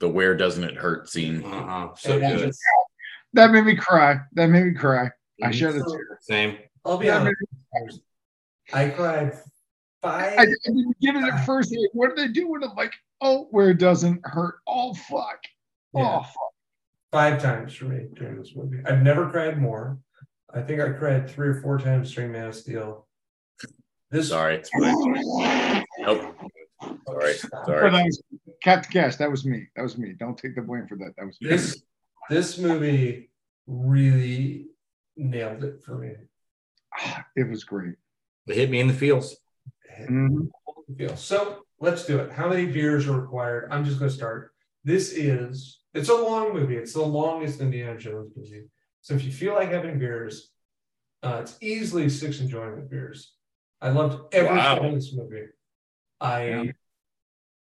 [0.00, 1.44] The where doesn't it hurt scene.
[1.44, 1.88] Uh-huh.
[1.96, 2.46] So And good.
[2.48, 2.60] just-
[3.34, 4.16] That made me cry.
[4.32, 5.10] That made me cry.
[5.42, 6.18] I shed a tear.
[6.22, 6.58] Same.
[6.84, 8.00] I'll be That honest.
[8.72, 9.38] I cried
[10.02, 10.38] five.
[10.38, 11.70] I, I didn't get it at first.
[11.70, 12.70] Like, what do they do with it?
[12.76, 14.56] Like, oh, where it doesn't hurt.
[14.66, 15.40] Oh, fuck.
[15.94, 16.18] Yeah.
[16.18, 16.52] Oh, fuck.
[17.12, 18.78] five times for me during this movie.
[18.86, 19.98] I've never cried more.
[20.52, 23.06] I think I cried three or four times during Man of Steel.
[24.10, 24.56] This Sorry.
[24.56, 25.84] it's fine.
[26.00, 26.34] Nope.
[27.06, 27.34] Sorry.
[27.50, 27.90] But Sorry.
[27.90, 28.22] that was
[28.62, 29.16] Captain Cash.
[29.16, 29.66] That was me.
[29.76, 30.14] That was me.
[30.18, 31.12] Don't take the blame for that.
[31.18, 31.50] That was me.
[31.50, 31.82] this
[32.30, 33.30] this movie
[33.66, 34.66] really
[35.16, 36.12] nailed it for me.
[37.36, 37.94] It was great.
[38.46, 39.36] It hit me in the feels.
[40.00, 40.50] Mhm.
[40.96, 41.16] Feel.
[41.16, 42.32] So let's do it.
[42.32, 43.68] How many beers are required?
[43.70, 44.52] I'm just going to start.
[44.84, 46.76] This is it's a long movie.
[46.76, 48.68] It's the longest Indiana Jones movie.
[49.00, 50.50] So if you feel like having beers,
[51.22, 53.34] uh, it's easily six enjoyment beers.
[53.80, 54.82] I loved everything Wow.
[54.84, 55.46] in this movie.
[56.20, 56.72] I Yeah.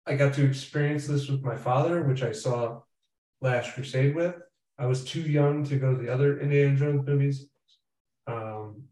[0.06, 2.82] I got to experience this with my father, which I saw
[3.42, 4.36] Last Crusade with.
[4.84, 7.48] I was too young to go to the other Indiana Jones movies.
[8.28, 8.84] Um,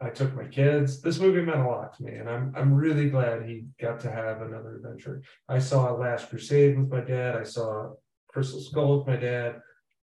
[0.00, 1.00] I took my kids.
[1.00, 4.10] This movie meant a lot to me, and I'm I'm really glad he got to
[4.10, 5.22] have another adventure.
[5.48, 7.36] I saw Last Crusade with my dad.
[7.36, 7.92] I saw
[8.28, 9.60] Crystal Skull with my dad.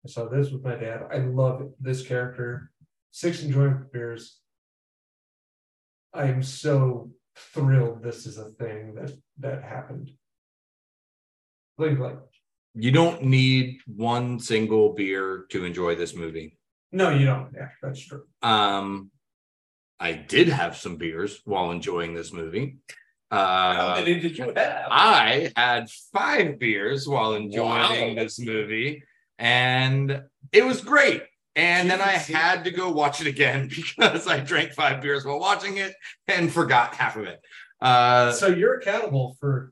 [0.06, 1.02] I saw this with my dad.
[1.12, 2.72] I love this character.
[3.12, 4.40] Six enjoyment beers.
[6.14, 10.12] I am so thrilled this is a thing that that happened.
[11.78, 12.20] Like, like,
[12.76, 16.58] You don't need one single beer to enjoy this movie.
[16.92, 17.52] no, you don't.
[17.56, 18.24] Yeah, that's true.
[18.42, 19.12] Um,
[20.00, 22.78] I did have some beers while enjoying this movie.
[23.32, 24.88] Uh, many did you have?
[24.92, 28.24] I had five beers while enjoying Wow.
[28.24, 29.04] this movie,
[29.40, 31.24] and it was great.
[31.58, 35.40] And then I had to go watch it again because I drank five beers while
[35.40, 35.94] watching it
[36.28, 37.40] and forgot half of it.
[37.82, 39.72] Uh, so you're accountable for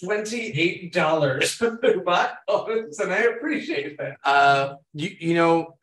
[0.00, 1.60] twenty-eight dollars
[2.04, 4.16] box office, and I appreciate that.
[4.24, 5.76] uh, you you know,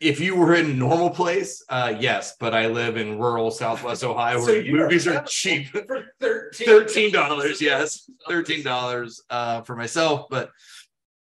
[0.00, 4.02] if you were in a normal place, uh, yes, but I live in rural Southwest
[4.04, 5.68] Ohio So where movies are cheap.
[6.20, 10.26] for thirteen dollars, yes, thirteen dollars uh, for myself.
[10.30, 10.50] But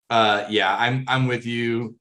[0.09, 1.97] uh, yeah, I'm I'm with you.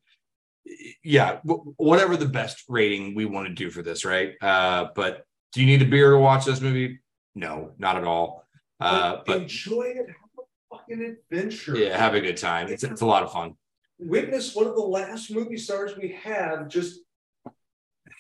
[1.04, 4.34] Yeah, wh- whatever the best rating we want to do for this, right?
[4.42, 7.00] Uh, but do you need a beer to watch this movie?
[7.36, 8.46] No, not at all.
[8.80, 10.08] Uh, but enjoy it.
[10.08, 11.76] Have a fucking adventure.
[11.78, 12.68] yeah, have a good time.
[12.70, 13.54] It's it's a lot of fun.
[14.00, 17.00] Witness one of the last movie stars we have just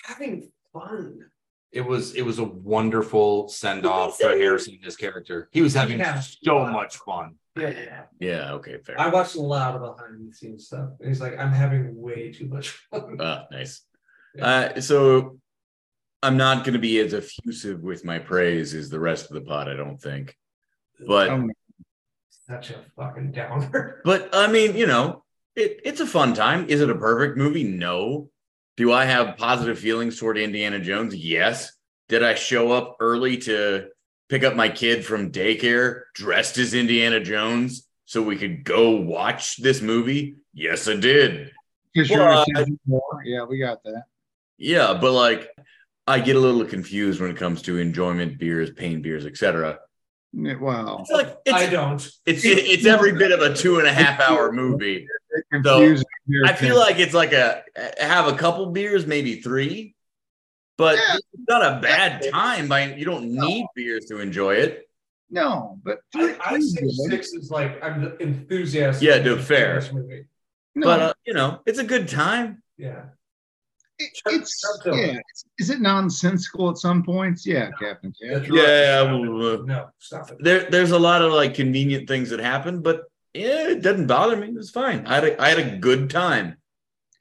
[0.03, 1.19] having fun.
[1.71, 5.47] It was it was a wonderful send off for Harrison, his character.
[5.51, 6.19] He was having Yeah.
[6.19, 7.35] so much fun.
[7.55, 7.69] Yeah.
[7.69, 8.51] Yeah, yeah.
[8.53, 8.99] okay, fair.
[8.99, 10.89] I watched a lot of behind the scenes stuff.
[10.99, 13.17] And he's like, I'm having way too much fun.
[13.19, 13.81] Ah, nice.
[14.41, 15.37] Uh, so
[16.23, 19.41] I'm not going to be as effusive with my praise as the rest of the
[19.41, 20.35] pod, I don't think.
[21.07, 21.51] But Um,
[22.47, 24.01] Such a fucking downer.
[24.05, 25.23] but I mean, you know,
[25.55, 26.67] it, it's a fun time.
[26.69, 27.63] Is it a perfect movie?
[27.63, 28.29] No.
[28.77, 31.15] Do I have positive feelings toward Indiana Jones?
[31.15, 31.73] Yes.
[32.07, 33.89] Did I show up early to
[34.29, 39.57] pick up my kid from daycare dressed as Indiana Jones so we could go watch
[39.57, 40.37] this movie?
[40.53, 41.51] Yes, I did.
[41.93, 43.21] Because Well, a more.
[43.25, 44.03] Yeah, we got that.
[44.57, 45.49] Yeah, but like
[46.07, 49.79] I get a little confused when it comes to enjoyment beers, pain beers, etc.
[50.31, 50.99] Yeah, Wow.
[51.01, 52.01] It's like I don't.
[52.25, 55.07] it's it's every bit of a two and a half hour movie.
[55.51, 57.63] Confusing here, I feel like it's like a
[57.99, 59.95] have a couple beers, maybe three,
[60.77, 61.15] but Yeah.
[61.15, 62.67] it's not a bad time.
[62.67, 64.87] By you don't need beers to enjoy it.
[65.31, 66.91] no, but I, I three's say good.
[67.09, 69.07] six is like I'm enthusiastic.
[69.07, 69.81] Yeah, dude, fair.
[70.75, 72.61] No, But uh, you know, it's a good time.
[72.77, 73.05] Yeah.
[73.99, 75.19] It- it's Chuck yeah.
[75.57, 77.45] Is it nonsensical at some points?
[77.45, 78.43] Yeah, Captain Cat.
[78.43, 79.11] That's Yeah, right.
[79.19, 80.37] well, uh, No, stop it.
[80.39, 84.35] There, there's a lot of like convenient things that happen, but yeah, it doesn't bother
[84.37, 84.47] me.
[84.55, 85.05] It's fine.
[85.05, 86.55] I had a, I had a good time.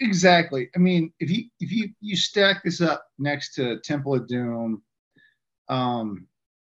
[0.01, 0.71] Exactly.
[0.77, 4.83] I mean, if you if you you stack this up next to Temple of Doom,
[5.69, 6.27] um,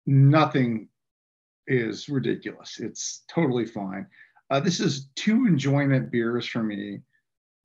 [0.07, 0.89] nothing
[1.67, 2.79] is ridiculous.
[2.79, 4.07] It's totally fine.
[4.49, 7.01] Uh, this is two enjoyment beers for me.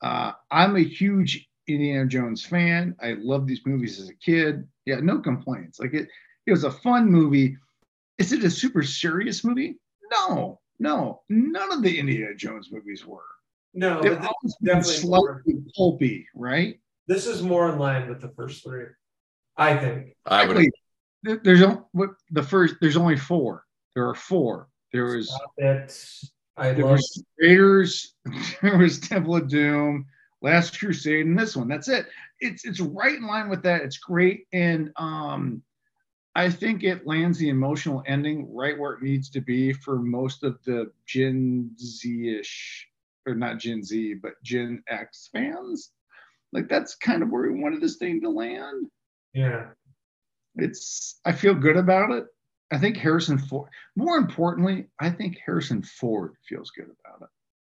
[0.03, 2.95] Uh, I'm a huge Indiana Jones fan.
[3.03, 4.67] I love these movies as a kid.
[4.85, 5.81] Yeah, no complaints.
[5.81, 6.09] Like it,
[6.47, 7.57] it was a fun movie.
[8.19, 9.79] Is it a super serious movie?
[10.13, 11.23] No, no.
[11.29, 13.21] None of the Indiana Jones movies were.
[13.75, 16.81] No, They're but this, always been definitely more- slightly pulpy, right?
[17.09, 18.87] this is more in line with the first three.
[19.57, 20.17] I think.
[20.27, 20.57] I would.
[20.57, 20.73] Wait,
[21.45, 21.79] there's only
[22.31, 22.77] the first.
[22.81, 23.65] There's only four.
[23.95, 24.69] There are four.
[24.93, 26.21] There was Stop it.
[26.57, 28.15] I there love was Raiders.
[28.63, 30.07] There was Temple of Doom,
[30.43, 31.69] Last Crusade, and this one.
[31.69, 32.07] That's it.
[32.41, 33.83] It's it's right in line with that.
[33.83, 35.63] It's great, and um,
[36.35, 40.45] I think it lands the emotional ending right where it needs to be for most
[40.45, 42.89] of the Gen Z-ish,
[43.27, 45.93] or not Gen Z, but Gen X fans.
[46.53, 48.87] Like that's kind of where we wanted this thing to land
[49.35, 49.69] Yeah.
[50.57, 52.27] it's I feel good about it.
[52.73, 53.71] I think Harrison Ford.
[53.95, 57.29] More importantly, I think Harrison Ford feels good about it.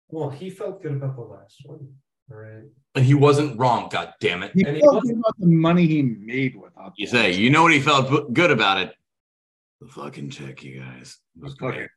[0.08, 1.88] Well, he felt good about the last one.
[2.30, 2.62] All right.
[2.94, 3.88] And he wasn't wrong.
[3.90, 4.52] God damn it.
[4.54, 6.92] He And felt wasn't- good about the money he made with it.
[6.96, 8.94] You say, you know what he felt bu- good about it?
[9.80, 11.18] The fucking check, you guys.
[11.36, 11.90] It was fucking great.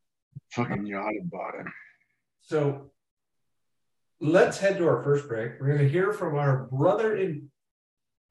[0.51, 1.71] fucking yacht bought him.
[2.41, 2.91] So
[4.19, 5.53] let's head to our first break.
[5.59, 7.49] We're going to hear from our brother in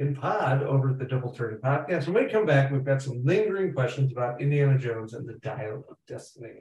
[0.01, 2.07] in pod over at the Double Turning Podcast.
[2.07, 5.85] When we come back, we've got some lingering questions about Indiana Jones and the Dial
[5.91, 6.61] of Destiny.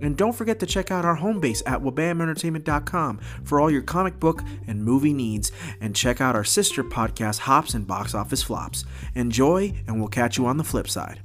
[0.00, 4.20] And don't forget to check out our home base at wabamentertainment.com for all your comic
[4.20, 5.52] book and movie needs.
[5.80, 8.84] And check out our sister podcast, Hops and Box Office Flops.
[9.14, 11.20] Enjoy, and we'll catch you on the flip side.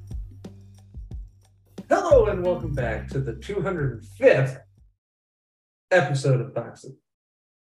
[1.89, 4.61] Hello and welcome back to the 205th
[5.91, 6.95] episode of Boxing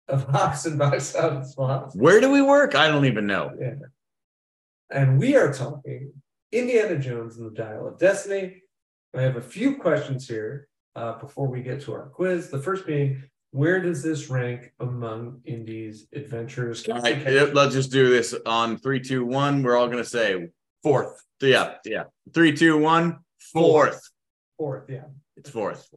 [0.10, 1.96] of Hops and Box Office Flops.
[1.96, 2.76] Where do we work?
[2.76, 3.52] I don't even know.
[3.58, 3.76] Yeah.
[4.89, 6.12] And we are talking
[6.52, 8.62] Indiana Jones and the Dial of Destiny.
[9.16, 12.50] I have a few questions here uh, before we get to our quiz.
[12.50, 16.88] The first being, where does this rank among Indy's adventures?
[16.88, 19.64] All right, let's just do this on three, two, one.
[19.64, 20.50] We're all gonna say
[20.84, 21.24] Fourth.
[21.42, 22.04] yeah, yeah.
[22.34, 23.20] Three, two, one.
[23.54, 24.02] Fourth.
[24.58, 25.06] Fourth, yeah.
[25.36, 25.88] It's fourth.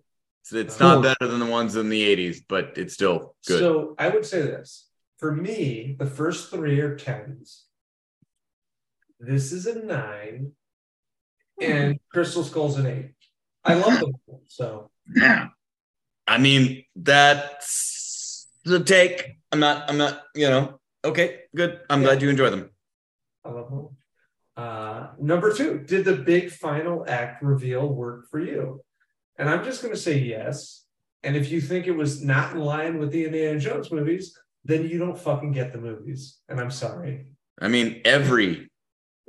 [0.42, 3.60] So it's not better than the ones in the '80s, but it's still good.
[3.60, 4.88] So I would say this
[5.18, 7.64] for me, the first three are tens.
[9.18, 10.52] This is a nine,
[11.60, 13.14] and Crystal Skull's an eight.
[13.64, 14.12] I love them,
[14.48, 15.48] so Yeah.
[16.26, 19.38] I mean, that's the take.
[19.52, 19.88] I'm not.
[19.90, 20.22] I'm not.
[20.34, 20.80] You know.
[21.04, 21.80] Okay, good.
[21.90, 22.06] I'm Yeah.
[22.08, 22.70] glad you enjoy them.
[23.44, 23.88] I love them.
[24.56, 28.80] Uh, number two, did the big final act reveal work for you?
[29.38, 30.84] And I'm just going to say yes.
[31.22, 34.88] And if you think it was not in line with the Indiana Jones movies, then
[34.88, 36.38] you don't fucking get the movies.
[36.48, 37.26] And I'm sorry.
[37.60, 38.70] I mean, every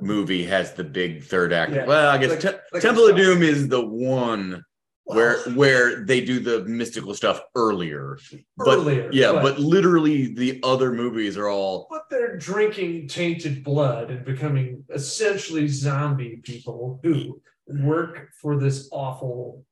[0.00, 1.72] movie has the big third act.
[1.72, 1.86] Yeah.
[1.86, 4.62] Well, I guess Like- Te- like Temple of Doom is the one
[5.04, 8.18] where where they do the mystical stuff earlier.
[8.56, 13.62] But earlier, yeah, but- but literally the other movies are all But they're drinking tainted
[13.64, 19.64] blood and becoming essentially zombie people who work for this awful.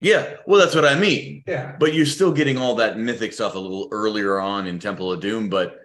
[0.00, 0.36] yeah.
[0.46, 1.42] Well, that's what I mean.
[1.46, 1.76] Yeah.
[1.78, 5.20] But you're still getting all that mythic stuff a little earlier on in Temple of
[5.20, 5.48] Doom.
[5.48, 5.76] But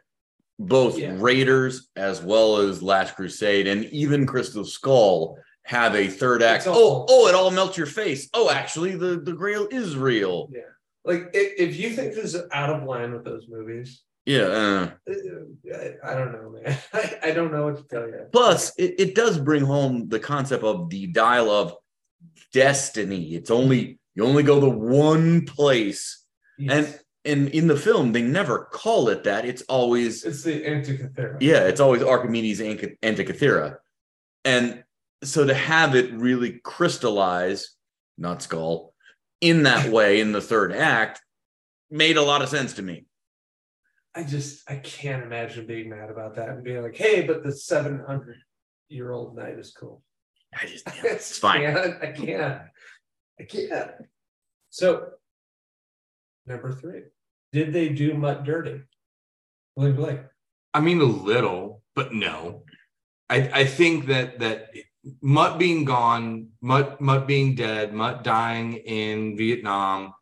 [0.60, 1.16] both Yeah.
[1.18, 6.66] Raiders as well as Last Crusade and even Crystal Skull have a third act.
[6.68, 8.30] Oh, oh, it all melts your face.
[8.34, 10.50] Oh, actually, the the Grail is real.
[10.54, 10.62] Yeah.
[11.04, 14.42] Like if, if you think this is out of line with those movies, Yeah.
[14.44, 16.78] uh, I, I don't know, man.
[16.94, 18.26] I, I don't know what to tell you.
[18.32, 21.76] Plus, it, it does bring home the concept of the dial of
[22.54, 23.36] destiny.
[23.36, 26.24] It's only you only go to one place,
[26.58, 29.46] and and in the film they never call it that.
[29.46, 31.38] It's always it's the Antikythera.
[31.42, 33.78] yeah, it's always Archimedes Antikythera,
[34.44, 34.84] and
[35.24, 37.76] so to have it really crystallize,
[38.18, 38.94] not skull,
[39.42, 41.22] in that way in the third act,
[41.90, 43.06] made a lot of sense to me.
[44.16, 47.52] I just I can't imagine being mad about that and being like, hey, but the
[47.52, 48.38] 700
[48.88, 50.02] year old knight is cool.
[50.60, 51.62] I just, I it's fine.
[51.62, 52.62] can't, I can't.
[53.40, 53.92] I can't.
[54.70, 55.08] So,
[56.46, 57.04] number three,
[57.52, 58.82] did they do Mutt dirty?
[59.76, 60.20] Bling Blake.
[60.74, 62.64] I mean, a little, but no.
[63.30, 64.70] I, I think that that
[65.22, 70.14] Mutt being gone, Mutt Mutt being dead, Mutt dying in Vietnam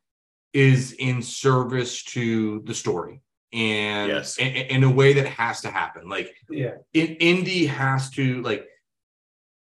[0.53, 3.21] is in service to the story
[3.51, 4.37] and Yes.
[4.37, 6.07] in, in a way that has to happen.
[6.09, 6.75] Like Yeah.
[6.93, 8.67] in, Indy has to like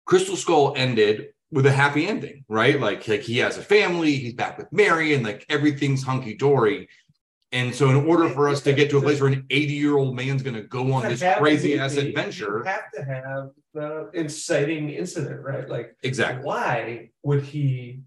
[0.05, 2.79] Crystal Skull ended with a happy ending, right?
[2.79, 6.89] Like like he has a family, he's back with Mary, and like everything's hunky dory.
[7.53, 9.95] And so, in order for us to get to a place where an 80 year
[9.97, 14.09] old man's going to go on this crazy ass adventure, You have to have the
[14.13, 15.67] inciting incident, right?
[15.69, 16.43] Like, exactly.
[16.45, 18.01] why would he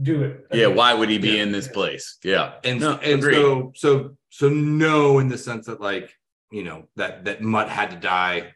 [0.00, 0.46] do it?
[0.52, 1.42] Yeah, why would he be Yeah.
[1.42, 2.16] in this place?
[2.24, 3.34] Yeah, And No, and agreed.
[3.34, 6.10] so so so no, in the sense that like
[6.50, 8.54] you know that that Mutt had to die.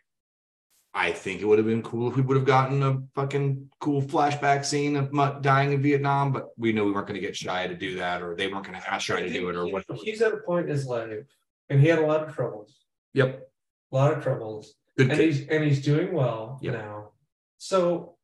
[0.98, 4.00] I think it would have been cool if we would have gotten a fucking cool
[4.00, 7.34] flashback scene of Mutt dying in Vietnam, but we know we weren't going to get
[7.34, 9.66] Shia to do that, or they weren't going to ask Shia to do it, or
[9.66, 9.98] whatever.
[10.02, 11.26] He's at a point in his life,
[11.68, 12.74] and he had a lot of troubles.
[13.12, 13.46] Yep,
[13.92, 14.74] A lot of troubles.
[14.96, 15.10] good.
[15.10, 16.72] and he's and he's doing well Yep.
[16.72, 17.10] now.
[17.58, 18.16] So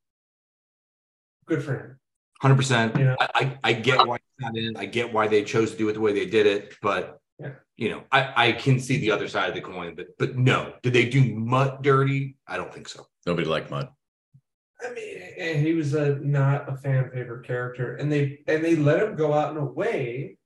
[1.46, 1.98] good for him.
[2.40, 2.96] Hundred percent.
[2.98, 3.16] You know?
[3.20, 4.76] I, I get why it's not in.
[4.78, 7.12] I get why they chose to do it the way they did it, but Yeah.
[7.76, 9.94] You know, I I can see the other side of the coin.
[9.94, 12.36] But but no, did they do Mutt dirty?
[12.46, 13.06] I don't think so.
[13.26, 13.92] nobody liked Mutt.
[14.84, 19.02] I mean, he was a not a fan favorite character, and they and they let
[19.02, 20.36] him go out in a way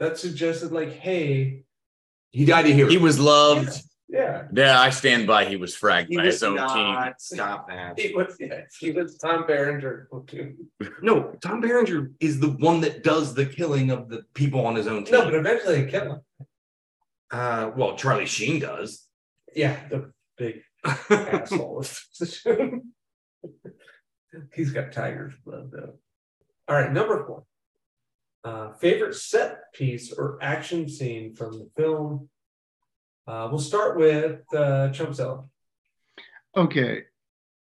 [0.00, 1.62] that suggested like, hey,
[2.30, 2.88] He died a hero.
[2.90, 3.80] He was loved.
[4.08, 5.44] yeah, Yeah, I stand by.
[5.44, 7.12] He was fragged He by was his own team.
[7.18, 7.98] Stop that.
[8.00, 10.08] he was yeah, he was Tom Berenger.
[11.02, 14.86] No, Tom Berenger is the one that does the killing of the people on his
[14.86, 15.14] own team.
[15.14, 16.20] No, but eventually they kill him.
[17.30, 19.06] Uh, well, Charlie Sheen does.
[19.54, 20.62] Yeah, the big
[21.10, 21.84] asshole.
[24.54, 25.94] He's got tiger's blood though.
[26.68, 27.44] All right, number four.
[28.42, 32.28] Uh, favorite set piece or action scene from the film.
[33.26, 35.44] Uh, we'll start with uh, Chumpzilla.
[36.56, 37.02] Okay.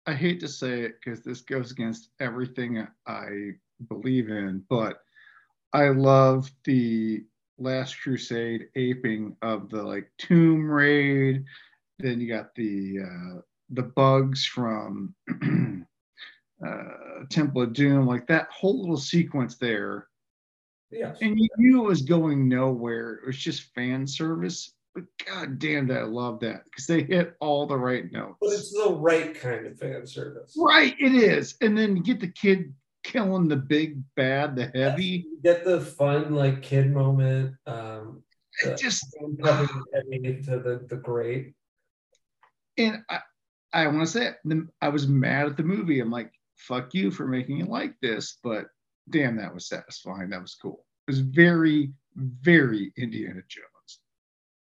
[0.07, 3.53] I hate to say it because this goes against everything I
[3.89, 4.99] believe in, but
[5.73, 7.25] I love the
[7.61, 11.45] Last Crusade aping of the like Tomb Raid.
[11.99, 15.15] Then you got the uh, the bugs from
[16.67, 16.83] uh,
[17.31, 20.09] Temple of Doom, like that whole little sequence there.
[20.91, 23.21] Yeah, And you knew it was going nowhere.
[23.23, 24.73] It was just fan service.
[24.93, 28.39] But god damn that I love that because they hit all the right notes.
[28.41, 30.57] but it's the right kind of fan service.
[30.59, 31.55] Right, it is.
[31.61, 35.27] And then you get the kid killing the big bad, the heavy.
[35.27, 37.55] You get the fun like kid moment.
[37.67, 38.23] Um,
[38.63, 41.55] It just coming heavy to the the great.
[42.77, 43.21] and I,
[43.73, 46.01] I want to say it, I was mad at the movie.
[46.01, 48.67] I'm like, fuck you for making it like this, but
[49.09, 50.31] damn, that was satisfying.
[50.31, 50.85] That was cool.
[51.07, 54.01] It was very, very Indiana Jones.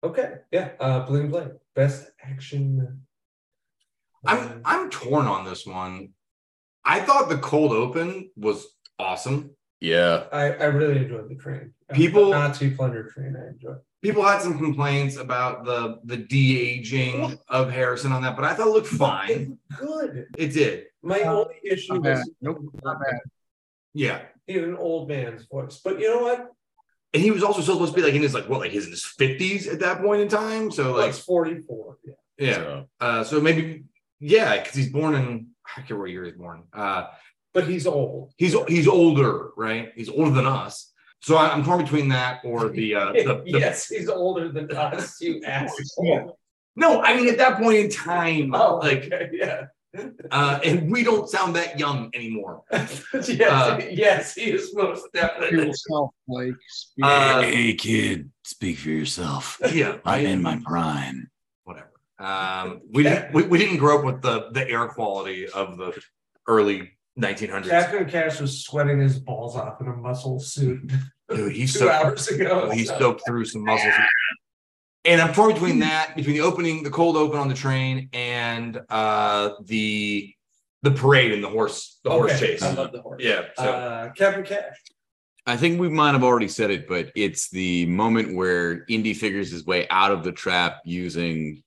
[0.04, 3.02] Okay, yeah, uh, Bling Bling, best action.
[4.26, 6.10] I'm um, I'm torn on this one.
[6.86, 8.66] I thought the cold open was
[9.00, 9.52] awesome.
[9.82, 11.74] Yeah, I, I really enjoyed the train.
[11.94, 13.36] People- Nazi plunder train.
[13.38, 13.78] I enjoyed.
[14.02, 18.54] People had some complaints about the the de aging of Harrison on that, but I
[18.54, 19.58] thought it looked fine.
[19.80, 20.28] Good.
[20.38, 20.86] It did.
[21.02, 23.20] My only issue was Nope, not bad.
[23.94, 24.22] Yeah.
[24.46, 26.52] he had an old man's voice, but you know what?
[27.16, 28.92] And he was also supposed to be like in his like what like his in
[28.92, 30.70] his fifties at that point in time.
[30.70, 31.98] So Like like forty four.
[32.06, 32.14] Yeah.
[32.38, 32.54] yeah.
[32.56, 33.86] So, Uh so maybe
[34.20, 36.63] yeah, because he's born in I can't remember what year he's born.
[36.74, 37.05] Uh
[37.53, 38.34] But he's old.
[38.38, 39.91] he's he's older, right?
[39.95, 40.91] He's older than us.
[41.22, 44.70] So I, I'm torn between that or the uh the, the yes, he's older than
[44.72, 45.20] us.
[45.22, 46.38] You asshole.
[46.76, 49.61] no, I mean at that point in time, Oh, like okay, yeah.
[50.32, 52.63] uh and we don't sound that young anymore.
[52.72, 53.01] yes,
[53.41, 55.68] Uh, yes, he is most definitely.
[55.68, 56.55] Yourself, Blake.
[57.01, 59.57] Uh, hey, kid, speak for yourself.
[59.74, 59.97] Yeah.
[60.05, 61.30] I'm in my prime.
[62.20, 65.99] Um, we didn't we, we didn't grow up with the the air quality of the
[66.47, 67.70] early 1900s.
[67.70, 70.91] Captain Cash was sweating his balls off in a muscle suit
[71.30, 72.70] Dude, he's two so hours ago.
[72.72, 73.93] he so- soaked through some muscles.
[75.03, 78.82] And I'm torn between that, between the opening, the cold open on the train, and
[78.89, 80.34] uh the
[80.84, 82.61] the parade and the horse, the horse chase.
[82.61, 83.22] I love the horse.
[83.22, 83.45] Yeah.
[83.57, 84.76] So Uh, Captain Cash.
[85.47, 89.51] I think we might have already said it, but it's the moment where Indy figures
[89.51, 91.61] his way out of the trap using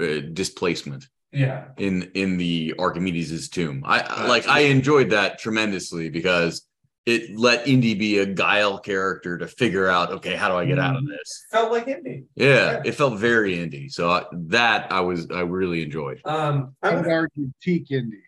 [0.00, 1.68] uh, displacement Yeah.
[1.76, 3.82] in in the Archimedes' tomb.
[3.86, 6.66] I Uh, like I enjoyed that tremendously because
[7.04, 10.78] it let Indy be a guile character to figure out, okay, how do I get
[10.78, 11.46] out of this?
[11.50, 12.24] Felt like Indy.
[12.36, 12.82] Yeah, Yeah.
[12.84, 13.88] it felt very Indy.
[13.88, 16.20] So I, that I was I really enjoyed.
[16.24, 18.22] Um, I I'm would argue Teak Indy.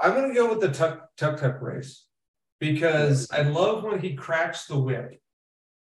[0.00, 2.06] I'm gonna go with the tuck tuck tuck race
[2.60, 5.20] because I love when he cracks the whip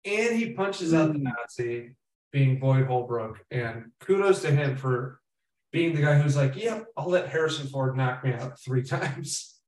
[0.05, 1.25] and he punches out the Mm.
[1.25, 1.95] Nazi,
[2.33, 5.21] being Boyd Holbrook, and kudos to him for
[5.73, 9.61] being the guy who's like, "Yep, I'll let Harrison Ford knock me out three times."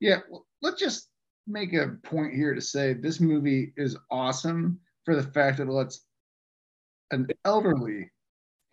[0.00, 1.08] Yeah, well, let's just
[1.46, 5.72] make a point here to say this movie is awesome for the fact that it
[5.72, 6.04] lets
[7.10, 8.10] an elderly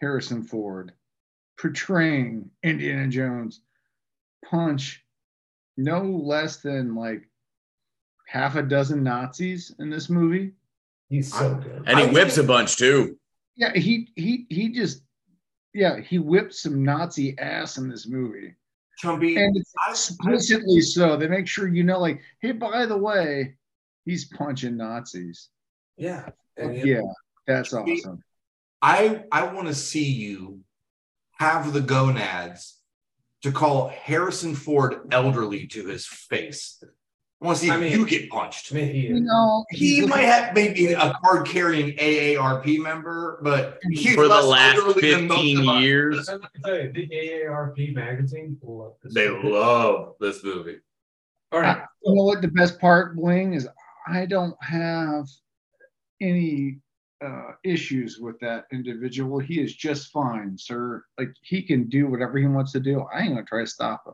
[0.02, 0.92] Harrison Ford
[1.58, 3.62] portraying Indiana Jones
[4.44, 5.04] punch
[5.78, 7.28] no less than like
[8.28, 10.52] half a dozen Nazis in this movie.
[11.10, 11.84] He's so good.
[11.86, 13.18] And he I whips a bunch too.
[13.56, 15.02] Yeah, he he he just
[15.74, 18.56] yeah, he whips some Nazi ass in this movie.
[19.04, 21.18] Chumpy, And it's I- explicitly so.
[21.18, 23.56] They make sure you know, like, hey, by the way,
[24.06, 25.50] he's punching Nazis.
[25.98, 27.02] Yeah, and Yeah,
[27.46, 28.24] that's awesome.
[28.82, 30.62] I I want to see you
[31.38, 32.78] have the gonads
[33.42, 36.82] to call Harrison Ford elderly to his face.
[37.42, 38.68] I want to see I if mean- you get punched.
[38.68, 43.80] to me, he You know, He might have maybe a card carrying AARP member, but
[43.92, 45.82] he's For the less last elderly than most of 15 us.
[45.82, 46.30] years.
[46.30, 49.14] I'm gonna tell you, the AARP magazine loved this.
[49.14, 49.50] They movie.
[49.50, 50.80] love this movie.
[51.52, 52.42] All right, You know what?
[52.42, 53.68] The best part, Bling, is
[54.08, 55.28] I don't have
[56.22, 56.80] any
[57.24, 59.40] uh, issues with that individual.
[59.40, 61.04] He is just fine, sir.
[61.20, 63.06] Like he can do whatever he wants to do.
[63.14, 64.14] I ain't gonna try to stop him.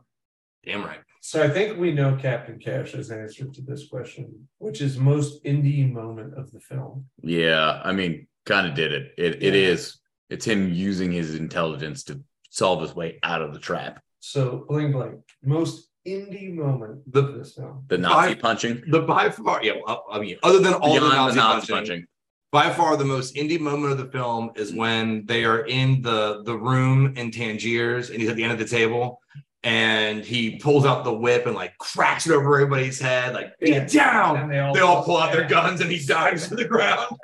[0.66, 1.00] Damn right.
[1.24, 5.86] So I think we know Captain Cash's answer to this question, which is most Indy
[5.86, 7.06] moment of the film.
[7.22, 9.14] Yeah, I mean, kind of did it.
[9.20, 9.70] It it Yeah.
[9.70, 10.00] is.
[10.32, 14.02] It's him using his intelligence to solve his way out of the trap.
[14.20, 17.86] So bling bling, most Indy moment The- of this film.
[17.88, 18.84] The Nazi I- punching.
[18.90, 19.74] The by far, yeah.
[19.86, 22.06] well, I mean, other than all the Beyond Nazi, punching,
[22.52, 26.42] by far the most Indy moment of the film is when they are in the
[26.44, 29.20] the room in Tangiers and he's at the end of the table
[29.64, 33.80] and he pulls out the whip and like cracks it over everybody's head, like Yeah.
[33.80, 34.38] get down.
[34.38, 37.16] And they all, They all pull out their guns and he dives to the ground.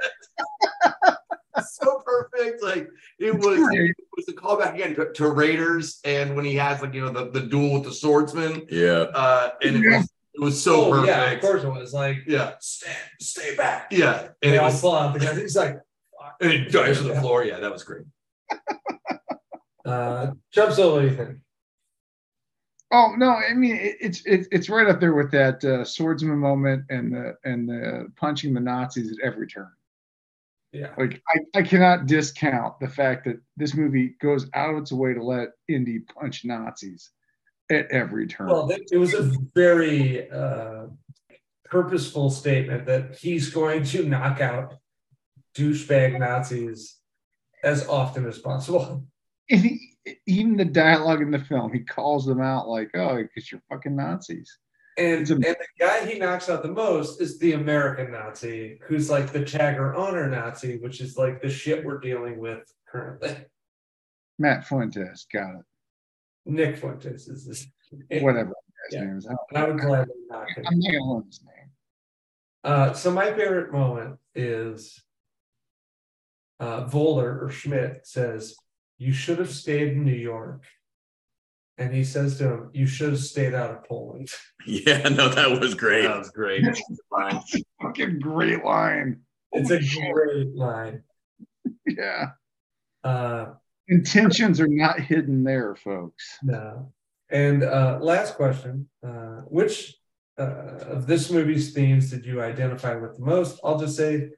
[1.68, 2.62] so perfect.
[2.62, 2.88] Like
[3.20, 6.94] it was, it was a callback again to, to Raiders and when he has like
[6.94, 8.68] you know the, the duel with the swordsman.
[8.70, 9.06] Yeah.
[9.14, 10.04] Uh and it was
[10.36, 11.08] it was so oh, perfect.
[11.08, 11.94] yeah, of course it was.
[11.94, 12.54] Like, Yeah.
[12.60, 13.88] stay, stay back.
[13.92, 14.20] Yeah.
[14.20, 15.36] And And they it all was pull out the gun.
[15.40, 15.80] He's like,
[16.22, 16.36] fuck.
[16.42, 17.44] and it dives to the floor.
[17.44, 18.04] Yeah, that was great.
[19.84, 21.38] Uh, Jump Solo, what do you think?
[22.92, 26.38] Oh no, I mean it, it's it's it's right up there with that uh, swordsman
[26.38, 29.72] moment and the and the punching the Nazis at every turn.
[30.72, 30.94] Yeah.
[30.98, 35.14] Like I, I cannot discount the fact that this movie goes out of its way
[35.14, 37.12] to let Indy punch Nazis
[37.70, 38.48] at every turn.
[38.48, 40.88] Well, it was a very uh,
[41.66, 44.76] purposeful statement that he's going to knock out
[45.56, 46.98] douchebag Nazis
[47.64, 49.06] as often as possible.
[49.48, 53.62] He, even the dialogue in the film, he calls them out like, "Oh, because you're
[53.70, 54.58] fucking Nazis."
[54.98, 59.32] And, and the guy he knocks out the most is the American Nazi, who's like
[59.32, 63.36] the Chagger honor Nazi, which is like the shit we're dealing with currently.
[64.40, 65.66] Matt Fuentes, got it.
[66.46, 67.68] Nick Fuentes is this.
[68.22, 68.54] Whatever
[68.90, 69.06] his Yeah.
[69.06, 69.28] name is.
[69.56, 70.48] I would gladly knock.
[70.58, 71.72] I'm not gonna learn his name.
[72.64, 75.02] Uh, so my favorite moment is
[76.60, 78.56] uh, Voller or Schmidt says,
[78.98, 80.64] "You should have stayed in New York,"
[81.78, 84.30] and he says to him, "You should have stayed out of Poland."
[84.70, 86.04] Yeah, no, that was great.
[86.04, 86.62] That was great.
[87.10, 87.42] Fine.
[87.82, 89.22] Fucking great line.
[89.54, 91.04] It's a great line.
[91.88, 92.32] Yeah.
[93.02, 93.54] Uh,
[93.88, 96.38] Intentions are not hidden there, folks.
[96.44, 96.92] no.
[97.30, 99.96] And uh, last question: uh, Which
[100.38, 100.44] uh,
[100.90, 103.62] of this movie's themes did you identify with the most?
[103.64, 104.32] I'll just say,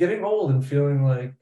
[0.00, 1.32] getting old and feeling like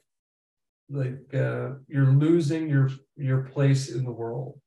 [0.90, 4.60] like uh, you're losing your your place in the world.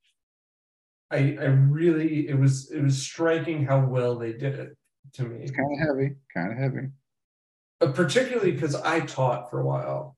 [1.10, 4.76] I I really it was it was striking how well they did it
[5.14, 6.88] to me, It's kind of heavy, kind of heavy.
[7.80, 10.16] Uh, particularly because I taught for a while,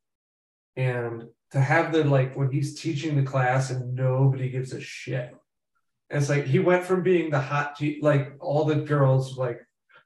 [0.76, 5.34] and to have the like when he's teaching the class and nobody gives a shit.
[6.11, 9.59] And it's like he went from being the hot te- like all the girls like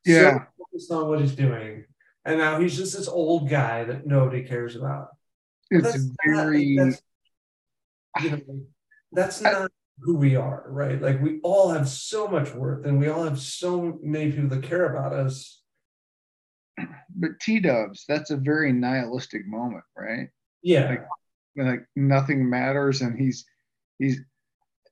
[0.07, 0.45] so Yeah.
[0.57, 1.85] focused on what he's doing,
[2.25, 5.09] and now he's just this old guy that nobody cares about.
[5.71, 7.03] It's That's not- very that's,
[8.23, 8.61] you know,
[9.13, 11.01] that's not who we are, right?
[11.01, 14.63] Like we all have so much worth, and we all have so many people that
[14.63, 15.63] care about us.
[17.15, 20.29] but T Dubs, that's a very nihilistic moment, right?
[20.63, 21.07] Yeah, Like-
[21.67, 23.45] Like nothing matters, and he's
[23.99, 24.21] he's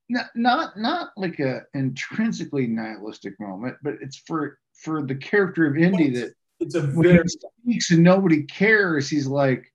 [0.08, 5.76] not not not like a intrinsically nihilistic moment, but it's for for the character of
[5.76, 7.28] Indy that it's a very he
[7.62, 9.72] speaks and nobody cares, he's like,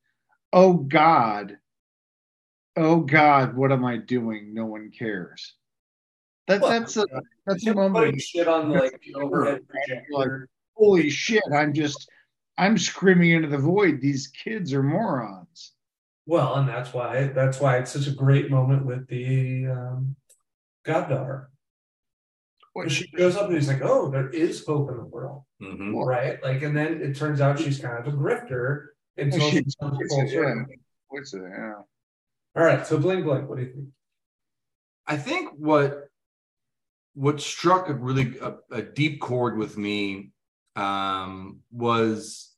[0.54, 1.58] "Oh God,
[2.76, 4.54] oh God, what am I doing?
[4.54, 5.56] No one cares."
[6.48, 7.06] That Well, that's a
[7.46, 8.22] that's a moment.
[8.22, 10.50] Shit on like the overhead projector.
[10.76, 11.44] Holy shit!
[11.54, 12.10] I'm just
[12.58, 14.02] I'm screaming into the void.
[14.02, 15.74] These kids are morons.
[16.26, 20.16] Well, and that's why that's why it's such a great moment with the um,
[20.84, 21.50] goddaughter.
[22.74, 26.06] When she goes up and he's like, "Oh, there is hope in the world." Mhm.
[26.06, 26.42] Right?
[26.42, 28.88] Like, and then it turns out she's kind of a grifter
[29.22, 30.66] until she she- becomes it's full a- circle.
[31.10, 31.34] What's?
[31.34, 31.74] Yeah.
[32.56, 33.88] All right, so bling bling, what do you think?
[35.08, 36.08] I think what
[37.14, 40.32] what struck a really a, a deep chord with me
[40.76, 42.54] um, was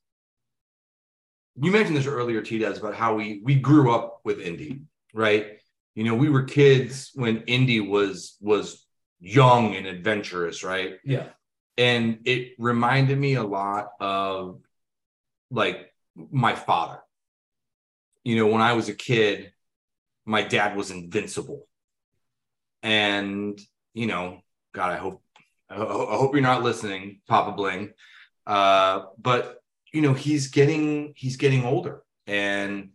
[1.61, 2.59] you mentioned this earlier, T.
[2.59, 4.82] Dez, about how we we grew up with Indy,
[5.14, 5.57] right?
[5.95, 8.86] You know, we were kids when Indy was was
[9.20, 10.95] young and adventurous, right?
[11.03, 11.28] Yeah,
[11.78, 14.59] and it reminded me a lot of
[15.51, 16.99] like my father.
[18.24, 19.51] You know when i was a kid
[20.26, 21.68] my dad was invincible.
[22.82, 23.59] And
[23.93, 24.39] you know
[24.74, 25.22] god i hope
[25.70, 27.93] i hope you're not listening papa bling.
[28.45, 29.61] Uh but
[29.93, 32.03] you know he's getting he's getting older.
[32.28, 32.91] And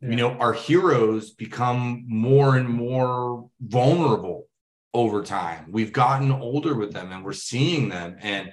[0.00, 0.10] Yeah.
[0.10, 4.48] you know our heroes become more and more vulnerable
[4.94, 5.70] over time.
[5.70, 8.16] We've gotten older with them and we're seeing them.
[8.20, 8.52] And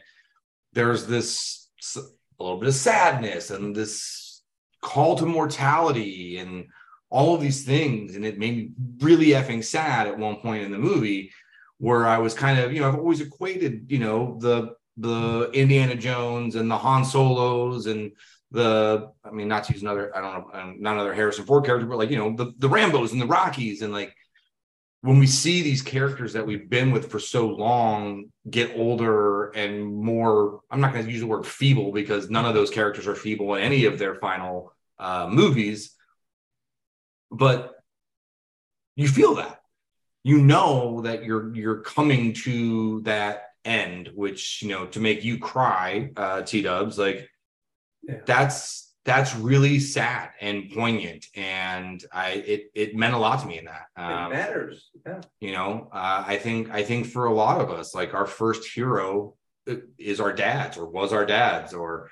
[0.73, 1.69] there's this
[2.39, 4.41] a little bit of sadness and this
[4.81, 6.67] call to mortality and
[7.09, 8.15] all of these things.
[8.15, 8.69] And it made me
[8.99, 11.31] really effing sad at one point in the movie
[11.77, 15.93] where i was kind of you know i've always equated you know the the indiana
[15.93, 18.09] jones and the han solos and
[18.51, 21.65] the I mean, not to use another, I don't know, um, not another Harrison Ford
[21.65, 24.15] character, but like you know, the the Rambo's and the Rockies, and like
[25.05, 29.95] when we see these characters that we've been with for so long get older and
[29.95, 33.13] more, I'm not going to use the word feeble because none of those characters are
[33.13, 35.93] feeble in any of their final uh, movies,
[37.29, 37.75] but
[38.95, 39.61] you feel that
[40.23, 45.37] you know that you're you're coming to that end, which you know to make you
[45.37, 47.29] cry, uh, T Dubs, like
[48.01, 48.21] Yeah.
[48.25, 53.59] that's that's really sad and poignant, and I it it meant a lot to me
[53.59, 53.85] in that.
[53.97, 54.89] it Um, matters.
[55.05, 58.25] Yeah, you know, uh, I think I think for a lot of us, like our
[58.25, 59.35] first hero
[59.69, 62.09] uh, is our dads or was our dads, or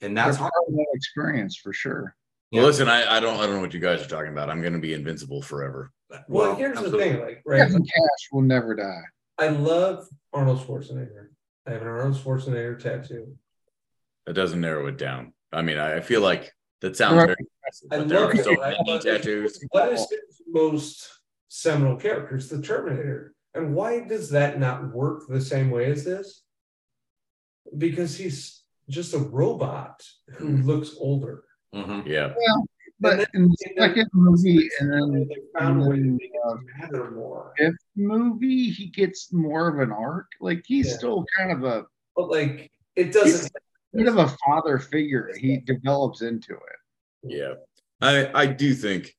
[0.00, 0.52] and that's That's hard.
[0.52, 2.16] part that experience for sure.
[2.52, 4.50] Well, listen, I, I don't I don't know what you guys are talking about.
[4.50, 5.92] I'm going to be invincible forever.
[6.28, 6.98] Well, here's absolutely.
[6.98, 7.58] the thing, like, right?
[7.58, 9.02] Kevin Cash will never die.
[9.38, 11.28] I love Arnold Schwarzenegger.
[11.66, 13.36] I have an Arnold Schwarzenegger tattoo.
[14.26, 15.32] That doesn't narrow it down.
[15.54, 17.26] I mean, I, I feel like that sounds Right.
[17.26, 18.44] very impressive, I but there love are it.
[18.44, 19.58] so I many tattoos.
[19.70, 21.08] What is his most
[21.48, 22.36] seminal character?
[22.36, 23.34] It's the Terminator.
[23.54, 26.42] And why does that not work the same way as this?
[27.78, 30.02] Because he's just a robot
[30.36, 31.44] who looks older.
[31.74, 32.06] Mhm.
[32.06, 32.34] Yeah.
[32.36, 32.66] Well,
[33.00, 36.60] but then- in the second movie and then they found a way to make it
[36.78, 37.52] matter more.
[37.56, 40.26] fifth movie, he gets more of an arc.
[40.40, 40.96] Like he's Yeah.
[40.96, 41.86] still kind of a
[42.16, 43.50] But like it doesn't
[43.96, 45.30] bit of a father figure.
[45.38, 46.78] He develops into it.
[47.22, 47.54] Yeah.
[48.00, 49.14] I I do think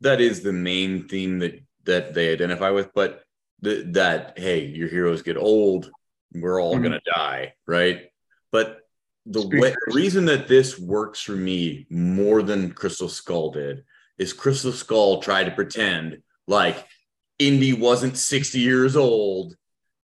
[0.00, 3.22] that is the main theme that that they identify with, but
[3.60, 5.90] the, that hey, your heroes get old,
[6.32, 6.82] we're all Mhm.
[6.84, 8.10] gonna die, right?
[8.50, 8.80] But
[9.26, 13.84] the way, reason that this works for me more than Crystal Skull did
[14.18, 16.86] is Crystal Skull tried to pretend like
[17.38, 19.56] Indy wasn't 60 years old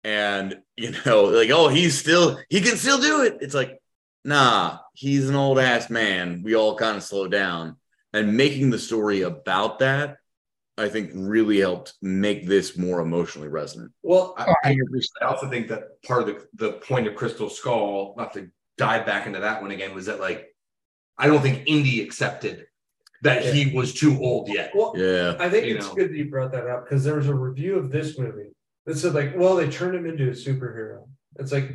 [0.05, 3.39] and you know, like, oh, he's still he can still do it.
[3.41, 3.79] It's like,
[4.25, 6.43] nah, he's an old ass man.
[6.45, 7.77] We all kind of slow down.
[8.13, 10.17] And making the story about that,
[10.79, 13.93] I think really helped make this more emotionally resonant.
[14.03, 14.77] well oh, I, I
[15.21, 19.05] I also think that part of the, the point of Crystal Skull, not to dive
[19.05, 20.55] back into that one again, was that like
[21.19, 22.67] I don't think Indy accepted
[23.23, 24.71] that he was too old yet.
[24.75, 25.37] well Yeah.
[25.41, 25.95] I think You it's know.
[25.95, 28.53] good that you brought that up because there was a review of this movie
[28.87, 31.09] that said like, well, they turned him into a superhero.
[31.37, 31.75] It's like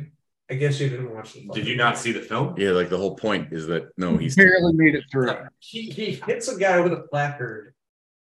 [0.50, 1.46] I guess you didn't watch the.
[1.54, 2.54] Did you not see the film?
[2.58, 5.30] Yeah, like the whole point is that no, he's barely made it through.
[5.58, 7.74] He he hits a guy with a placard,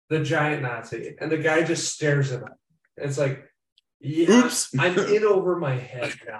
[0.09, 2.49] the giant Nazi, and the guy just stares at him.
[2.95, 3.43] It's like,
[3.99, 4.69] yeah, Oops.
[4.79, 6.39] I'm in over my head now.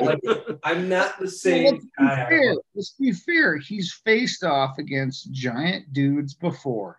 [0.00, 0.20] like,
[0.62, 2.28] I'm not the Well, same let's be guy.
[2.28, 2.54] Fair.
[2.76, 3.56] Let's be fair.
[3.56, 6.98] He's faced off against giant dudes before.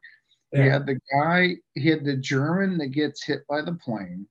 [0.51, 0.73] He Yeah.
[0.73, 4.27] had the guy, he had the German that gets hit by the plane.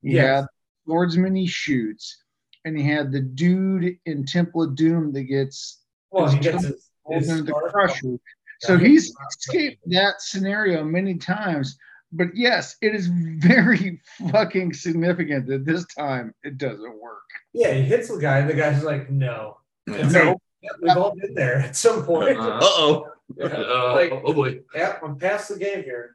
[0.00, 0.24] He Yes.
[0.24, 0.48] had the
[0.86, 2.22] swordsman he shoots,
[2.66, 6.90] and he had the dude in Temple of Doom that gets Well, he gets his,
[7.08, 8.08] his into the crusher.
[8.08, 8.20] off.
[8.60, 11.78] So he's escaped that scenario many times.
[12.12, 14.00] But yes, it is very
[14.32, 17.22] fucking significant that this time it doesn't work.
[17.52, 19.58] Yeah, he hits the guy, and the guy's like, no.
[19.86, 20.24] It's No.
[20.30, 22.36] like, yeah, we've all been there at some point.
[22.38, 22.58] Uh-huh.
[22.58, 23.06] Uh-oh.
[23.36, 23.46] Yeah.
[23.46, 24.60] Uh, Like- oh boy.
[24.74, 26.12] Yeah, I'm past the game here.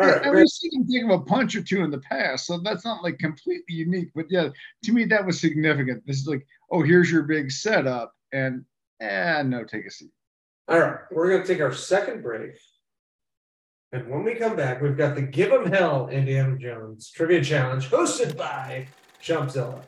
[0.00, 1.98] All Yeah, right, and we've seen him think of a punch or two in the
[1.98, 4.08] past, so that's not like completely unique.
[4.14, 4.48] But yeah,
[4.84, 6.06] to me that was significant.
[6.06, 8.64] This is like, oh, here's your big setup, and
[9.00, 10.10] eh, no, take a seat.
[10.68, 12.52] All right, we're going to take our second break.
[13.92, 17.90] And when we come back, we've got the Give 'em Hell Indiana Jones Trivia Challenge
[17.90, 18.86] hosted by
[19.22, 19.82] Chumpzilla.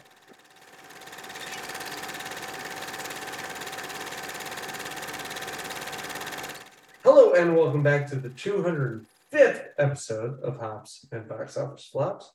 [7.03, 8.29] Hello, and welcome back to the
[9.33, 12.31] 205th episode of Hops and Box Office Flops.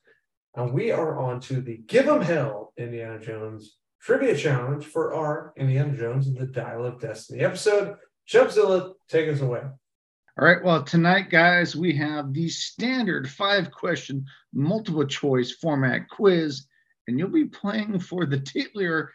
[0.56, 5.54] And we are on to the Give 'em Hell Indiana Jones Trivia Challenge for our
[5.58, 7.98] Indiana Jones and the Dial of Destiny episode.
[8.28, 9.62] Chumpzilla, take us away.
[9.62, 16.66] All right, well, tonight, guys, we have the standard five question multiple choice format quiz,
[17.08, 19.10] and you'll be playing for the Titler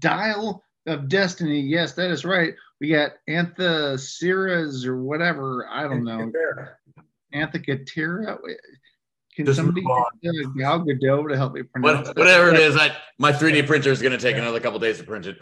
[0.00, 1.60] Dial of Destiny.
[1.60, 2.54] Yes, that is right.
[2.80, 5.68] We got Anthasiras or whatever.
[5.68, 6.32] I don't know.
[7.34, 8.38] Anthacatera.
[9.36, 12.20] Can Just somebody get uh, Gal Gadot to help me pronounce What, that?
[12.20, 15.26] whatever it is, I my 3D printer is gonna take another couple days to print
[15.26, 15.38] it.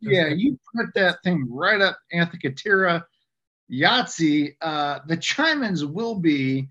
[0.00, 3.04] Yeah, you print that thing right up Anthacatera.
[3.70, 4.54] Yahtzee.
[4.60, 6.68] Uh, the chime-ins will be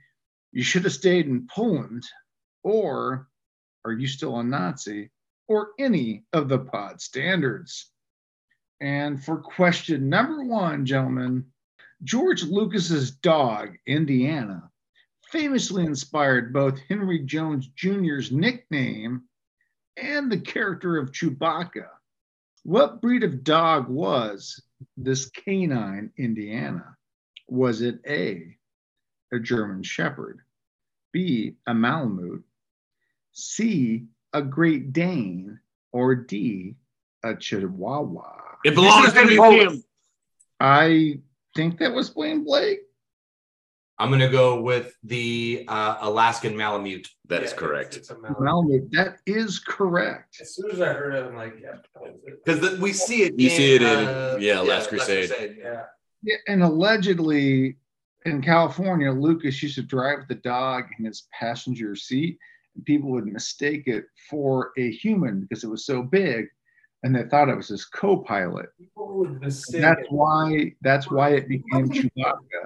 [0.51, 2.03] you should have stayed in Poland,
[2.63, 3.27] or
[3.85, 5.09] are you still a Nazi,
[5.47, 7.89] or any of the pod standards.
[8.79, 11.45] And for question number one, gentlemen,
[12.03, 14.69] George Lucas's dog, Indiana,
[15.31, 19.23] famously inspired both Henry Jones Jr.'s nickname
[19.97, 21.87] and the character of Chewbacca.
[22.63, 24.61] What breed of dog was
[24.97, 26.97] this canine Indiana?
[27.47, 28.57] Was it A,
[29.31, 30.39] a German Shepherd,
[31.11, 32.43] B, a Malamute,
[33.31, 35.59] C, a Great Dane,
[35.91, 36.75] or D,
[37.23, 38.57] a Chihuahua?
[38.63, 39.83] It belongs to museum.
[40.59, 41.19] I
[41.55, 42.79] think that was Bling Blake.
[43.99, 47.07] I'm gonna go with the uh, Alaskan Malamute.
[47.27, 47.97] That is Yeah, correct.
[47.97, 48.41] It's, it's a Malamute.
[48.41, 48.91] Malamute.
[48.91, 50.37] That is correct.
[50.41, 51.73] As soon as I heard it, I'm like, yeah.
[51.93, 52.43] that was it.
[52.43, 53.39] Because we see it.
[53.39, 55.57] You see it in- uh, yeah, Last Crusade.
[55.59, 55.83] Yeah.
[56.23, 57.77] Yeah, and allegedly
[58.25, 62.37] in California, Lucas used to drive the dog in his passenger seat,
[62.75, 66.47] and people would mistake it for a human because it was so big,
[67.03, 68.67] and they thought it was his co-pilot.
[68.79, 69.65] People That's
[70.09, 70.73] why.
[70.81, 72.65] That's why it became Chewbacca.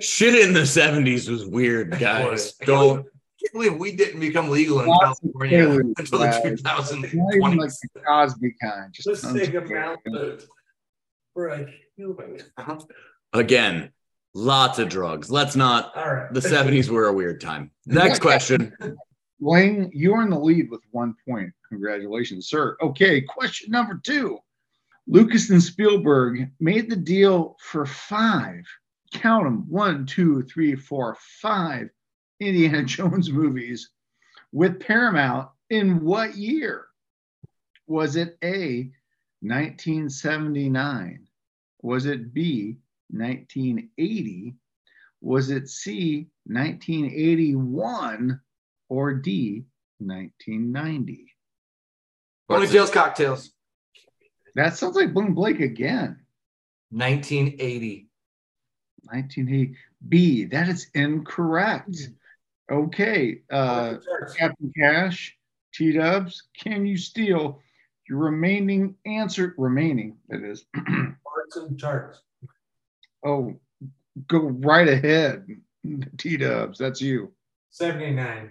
[0.00, 2.52] Shit in the 70s was weird, guys.
[2.52, 2.96] Boy, I Don't
[3.40, 6.62] can't believe we didn't become legal in Lots California failures, until the guys.
[6.62, 7.56] Not even 2020s.
[7.58, 8.92] like the Cosby kind.
[8.92, 10.46] Just Mistake a tons of- Malamute
[11.32, 11.66] for a
[11.96, 12.38] human.
[12.56, 12.78] Uh-huh.
[13.32, 13.90] again,
[14.34, 15.30] lots of drugs.
[15.30, 16.32] Let's not All right.
[16.32, 17.70] the 70s were a weird time.
[17.86, 18.74] Next question.
[19.40, 21.50] Wayne, you're in the lead with one point.
[21.68, 22.76] Congratulations, sir.
[22.82, 24.38] Okay, question number two.
[25.06, 28.64] Lucas and Spielberg made the deal for five,
[29.14, 31.88] count them, one, two, three, four, five
[32.38, 33.90] Indiana Jones movies
[34.52, 36.86] with Paramount in what year?
[37.86, 38.92] Was it A,
[39.40, 41.26] 1979?
[41.82, 42.78] Was it B,
[43.10, 44.54] 1980?
[45.22, 48.40] Was it C, 1981?
[48.90, 49.64] Or D,
[49.98, 51.32] 1990?
[52.50, 53.52] Ponytails, cocktails.
[54.56, 56.18] That sounds like Boone Blake again.
[56.90, 58.08] 1980.
[59.04, 59.76] 1980.
[60.06, 62.08] B, that is incorrect.
[62.70, 63.42] Okay.
[63.48, 63.94] Uh,
[64.36, 65.38] Captain Cash,
[65.72, 67.60] T Dubs, can you steal
[68.08, 69.54] your remaining answer?
[69.56, 70.64] Remaining, that is.
[70.74, 72.20] Parts and charts.
[73.24, 73.54] oh,
[74.26, 75.46] go right ahead,
[76.18, 76.78] T Dubs.
[76.78, 77.32] That's you.
[77.70, 78.50] 79.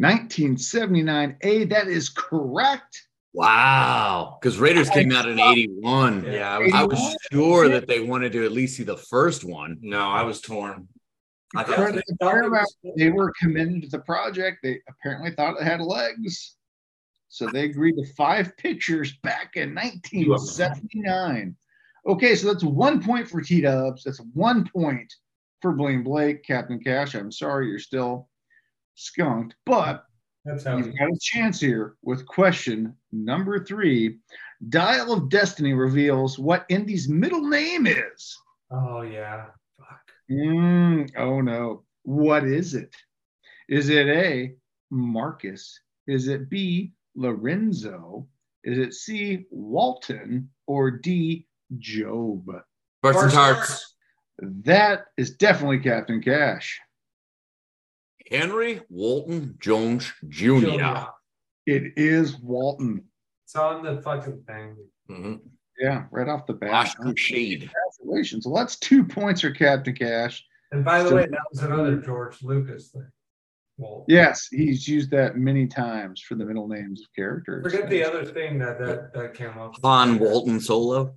[0.00, 1.36] 1979.
[1.42, 3.06] A, that is correct.
[3.34, 4.38] Wow.
[4.40, 6.24] Because Raiders came out in 81.
[6.24, 9.44] Yeah, I was, I was sure that they wanted to at least see the first
[9.44, 9.78] one.
[9.82, 10.88] no, I was torn.
[11.54, 14.58] I thought Credit to Paramount, They were committed to the project.
[14.62, 16.56] They apparently thought it had legs.
[17.28, 21.56] So they agreed to five pictures back in 1979.
[22.06, 24.04] Okay, so that's one point for T Dubs.
[24.04, 25.12] That's one point
[25.60, 27.14] for Bling Blake, Captain Cash.
[27.14, 28.29] I'm sorry you're still
[29.00, 30.04] skunked, but
[30.44, 30.76] That's how.
[30.76, 34.18] You've got a chance here with question number three.
[34.68, 38.38] Dial of Destiny reveals what Indy's middle name is.
[38.70, 39.46] Oh yeah.
[39.78, 40.10] Fuck.
[40.30, 41.84] Mm, oh no.
[42.02, 42.94] What is it?
[43.68, 44.54] Is it A,
[44.90, 45.80] Marcus?
[46.06, 48.26] Is it B, Lorenzo?
[48.64, 50.50] Is it C, Walton?
[50.66, 51.46] Or D,
[51.78, 52.46] Job?
[53.02, 53.68] Parts and Parts.
[53.68, 53.94] tarts.
[54.38, 56.80] That is definitely Captain Cash.
[58.40, 60.60] Henry Walton Jones Jr.
[60.60, 61.06] Junior.
[61.66, 63.04] It is Walton.
[63.44, 64.76] It's on the fucking thing.
[65.10, 65.40] Mhm.
[65.78, 66.70] Yeah, right off the bat.
[66.70, 67.70] Last Crusade.
[67.98, 68.46] Congratulations.
[68.46, 70.44] Well, that's two points for Captain Cash.
[70.72, 73.08] And by the So- way, that was another George Lucas thing.
[73.78, 77.62] Well, Yes, he's used that many times for the middle names of characters.
[77.64, 79.74] forget the other thing that that, that came up.
[79.82, 81.16] Han Walton Solo.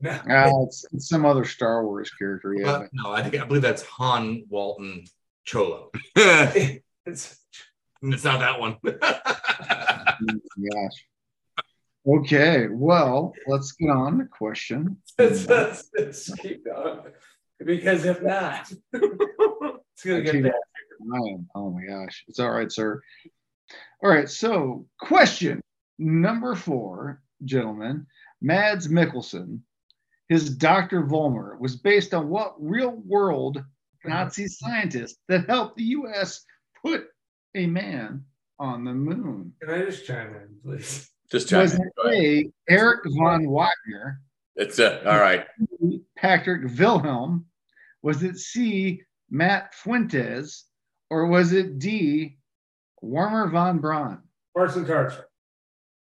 [0.00, 0.10] No.
[0.10, 2.52] Uh, it's, it's some other Star Wars character.
[2.54, 5.04] Yeah, Uh, no, I think I believe that's Han Walton
[5.44, 5.90] Cholo.
[7.06, 7.38] It's
[8.02, 8.78] It's not that one.
[8.82, 8.98] gosh.
[12.06, 14.96] Okay, well, let's get on to question.
[15.18, 17.00] it's, it's, it's keep going.
[17.62, 20.54] Because if not, it's gonna get bad.
[21.54, 22.24] Oh my gosh.
[22.28, 23.02] It's all right, sir.
[24.02, 24.28] All right.
[24.28, 25.60] So, question
[25.98, 28.06] number four, gentlemen.
[28.40, 29.60] Mads Mikkelsen,
[30.28, 31.04] his Dr.
[31.04, 33.62] Voller was based on what real world
[34.04, 36.44] Nazi scientist that helped the U.S.
[36.82, 37.06] put
[37.54, 38.24] a man
[38.58, 39.52] on the moon?
[39.62, 41.10] Can I just chime in, please?
[41.30, 41.80] Just chime Was in.
[42.04, 42.72] it A.
[42.72, 44.20] Eric von Wagner?
[44.56, 45.46] It's uh, all right.
[46.16, 47.46] Patrick Wilhelm?
[48.02, 49.02] Was it C.
[49.30, 50.64] Matt Fuentes?
[51.10, 52.38] Or was it D.
[53.02, 54.18] Wernher von Braun?
[54.56, 55.16] Parts and tarts.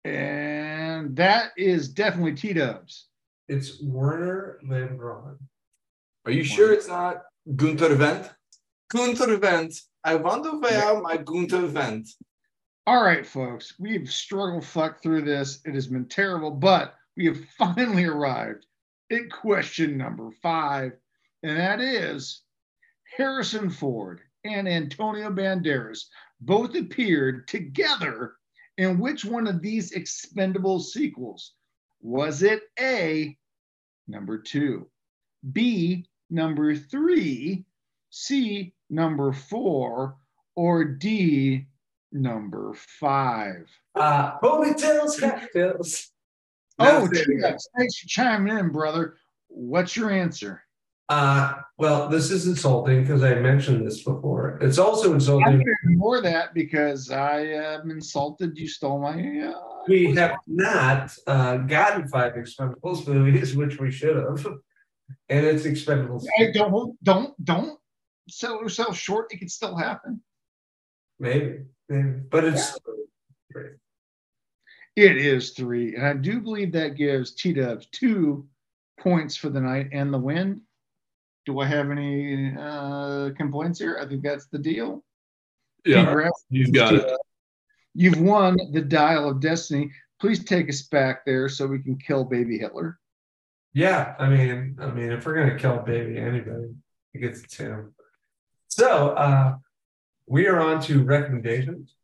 [0.04, 3.08] And that is definitely T Dubs.
[3.48, 5.38] It's Wernher von Braun.
[6.24, 7.22] Are you sure it's not
[7.56, 8.32] Gunther Wendt?
[8.88, 9.76] Gunther Wendt.
[10.04, 12.08] I wonder where my Gunther Wendt.
[12.86, 15.60] All right, folks, we've struggled fuck through this.
[15.64, 18.66] It has been terrible, but we have finally arrived
[19.10, 20.92] at question number five,
[21.42, 22.42] and that is
[23.16, 26.04] Harrison Ford and Antonio Banderas
[26.40, 28.34] both appeared together
[28.78, 31.54] in which one of these expendable sequels?
[32.00, 33.36] Was it A,
[34.06, 34.88] number two,
[35.52, 37.64] B, number three,
[38.10, 40.16] C, number four,
[40.56, 41.66] or D,
[42.10, 43.68] number five?
[43.94, 46.10] Uh, ponytails, cocktails.
[46.78, 49.16] Oh, thanks for chiming in, brother.
[49.48, 50.62] What's your answer?
[51.08, 54.58] Uh, well, this is insulting because I mentioned this before.
[54.62, 55.58] It's also insulting.
[55.58, 58.56] to ignore that because I am insulted.
[58.56, 59.10] You stole my.
[59.48, 64.46] Uh, We have not uh, gotten five Expendables movies, which we should have.
[65.28, 66.22] And it's expendable.
[66.36, 67.78] Hey, don't don't don't
[68.28, 69.32] sell yourself short.
[69.32, 70.22] It could still happen.
[71.18, 72.20] Maybe, maybe.
[72.30, 72.78] But it's
[74.96, 78.46] It is three, and I do believe that gives T Dubs two
[79.00, 80.60] points for the night and the win.
[81.46, 83.98] Do I have any uh, complaints here?
[84.00, 85.02] I think that's the deal.
[85.84, 86.44] Congrats.
[86.50, 87.10] You've got it.
[87.94, 89.90] You've won the Dial of Destiny.
[90.20, 92.98] Please take us back there so we can kill baby Hitler.
[93.72, 94.14] Yeah.
[94.18, 96.74] I mean, I mean, if we're gonna kill a baby anybody,
[97.14, 97.94] it gets it's him.
[98.68, 99.56] So uh,
[100.26, 101.94] we are on to recommendations,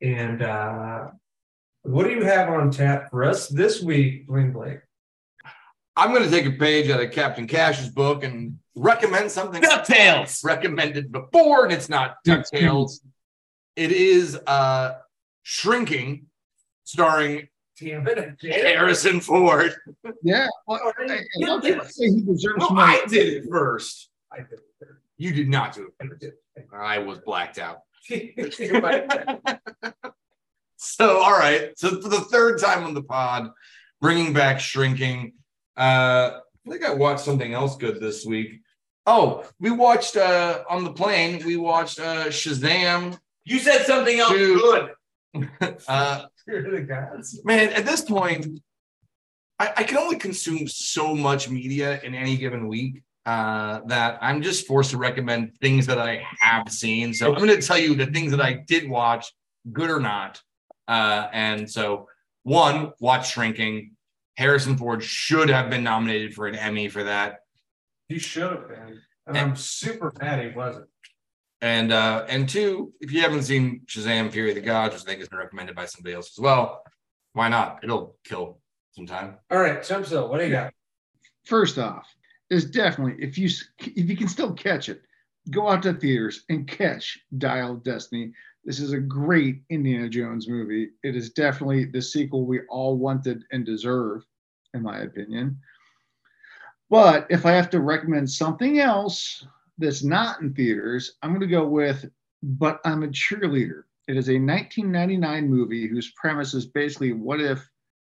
[0.00, 1.08] and uh,
[1.82, 4.80] what do you have on tap for us this week, Bling Blake?
[5.96, 10.44] I'm going to take a page out of Captain Cash's book and recommend something DuckTales.
[10.44, 13.00] recommended before, and it's not DuckTales.
[13.76, 14.94] It is uh,
[15.42, 16.26] Shrinking,
[16.84, 17.48] starring
[17.80, 19.74] Damn it, Harrison Ford.
[20.22, 20.46] Yeah.
[20.66, 22.84] Well, I, I love to say he deserves No, more.
[22.84, 24.10] I did it first.
[24.32, 25.00] I did it first.
[25.16, 26.22] You did not do it.
[26.56, 26.66] it.
[26.72, 27.80] I was blacked out.
[30.76, 31.70] So, all right.
[31.78, 33.50] So, for the third time on the pod,
[34.02, 35.32] bringing back shrinking.
[35.78, 38.60] Uh, I think I watched something else good this week.
[39.06, 41.42] Oh, we watched uh on the plane.
[41.44, 43.18] We watched uh Shazam.
[43.44, 44.60] You said something else Dude.
[44.60, 44.90] good.
[45.88, 47.40] Uh, Spirit of the gods.
[47.44, 48.60] man, at this point,
[49.58, 54.42] I, I can only consume so much media in any given week uh, that I'm
[54.42, 57.14] just forced to recommend things that I have seen.
[57.14, 59.32] So I'm going to tell you the things that I did watch,
[59.72, 60.40] good or not.
[60.86, 62.08] Uh, and so,
[62.42, 63.92] one, watch Shrinking.
[64.36, 67.38] Harrison Ford should have been nominated for an Emmy for that.
[68.08, 69.00] He should have been.
[69.26, 70.86] And I'm super mad he wasn't.
[71.64, 75.06] And uh, and two, if you haven't seen Shazam: Fury of the Gods, which I
[75.06, 76.82] think has been recommended by somebody else as well,
[77.32, 77.80] why not?
[77.82, 78.58] It'll kill
[78.92, 79.38] some time.
[79.50, 80.74] All right, Chumso, what do you got?
[81.46, 82.06] First off,
[82.50, 85.04] is definitely if you if you can still catch it,
[85.52, 88.32] go out to theaters and catch Dial of Destiny.
[88.66, 90.90] This is a great Indiana Jones movie.
[91.02, 94.22] It is definitely the sequel we all wanted and deserve,
[94.74, 95.58] in my opinion.
[96.90, 99.46] But if I have to recommend something else
[99.78, 102.04] that's not in theaters, I'm going to go with
[102.42, 103.84] But I'm a Cheerleader.
[104.06, 107.66] It is a 1999 movie whose premise is basically what if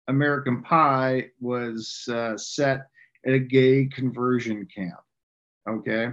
[0.08, 2.88] American Pie was uh, set
[3.26, 5.00] at a gay conversion camp.
[5.70, 6.10] Okay.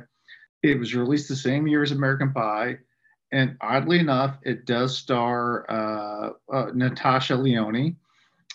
[0.62, 2.78] It was released the same year as American Pie.
[3.32, 7.96] And oddly enough, it does star uh, uh, Natasha Lyonne,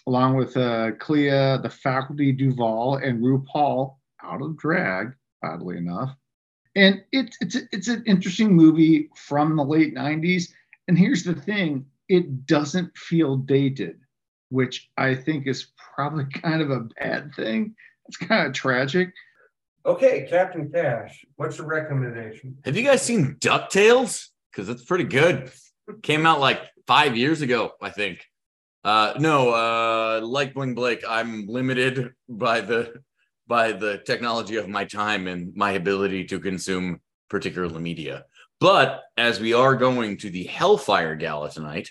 [0.05, 5.13] along with uh, Clea, the faculty DuVall, and RuPaul out of drag,
[5.43, 6.15] oddly enough.
[6.75, 10.49] And it's, it's, it's an interesting movie from the late 90s.
[10.87, 13.99] And here's the thing it doesn't feel dated,
[14.49, 17.75] which I think is probably kind of a bad thing.
[18.07, 19.11] It's kind of tragic.
[19.85, 22.57] Okay, Captain Cash, what's your recommendation?
[22.65, 24.27] Have you guys seen DuckTales?
[24.51, 25.51] Because it's pretty good.
[26.01, 28.25] Came out like five years ago, I think.
[28.83, 32.93] Uh, no, uh, like Bling Blake, I'm limited by the
[33.47, 36.99] by the technology of my time and my ability to consume
[37.29, 38.25] particular media.
[38.59, 41.89] But as we are going to the Hellfire Gala tonight,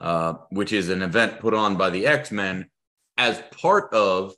[0.00, 2.66] uh, which is an event put on by the X Men
[3.16, 4.34] as part of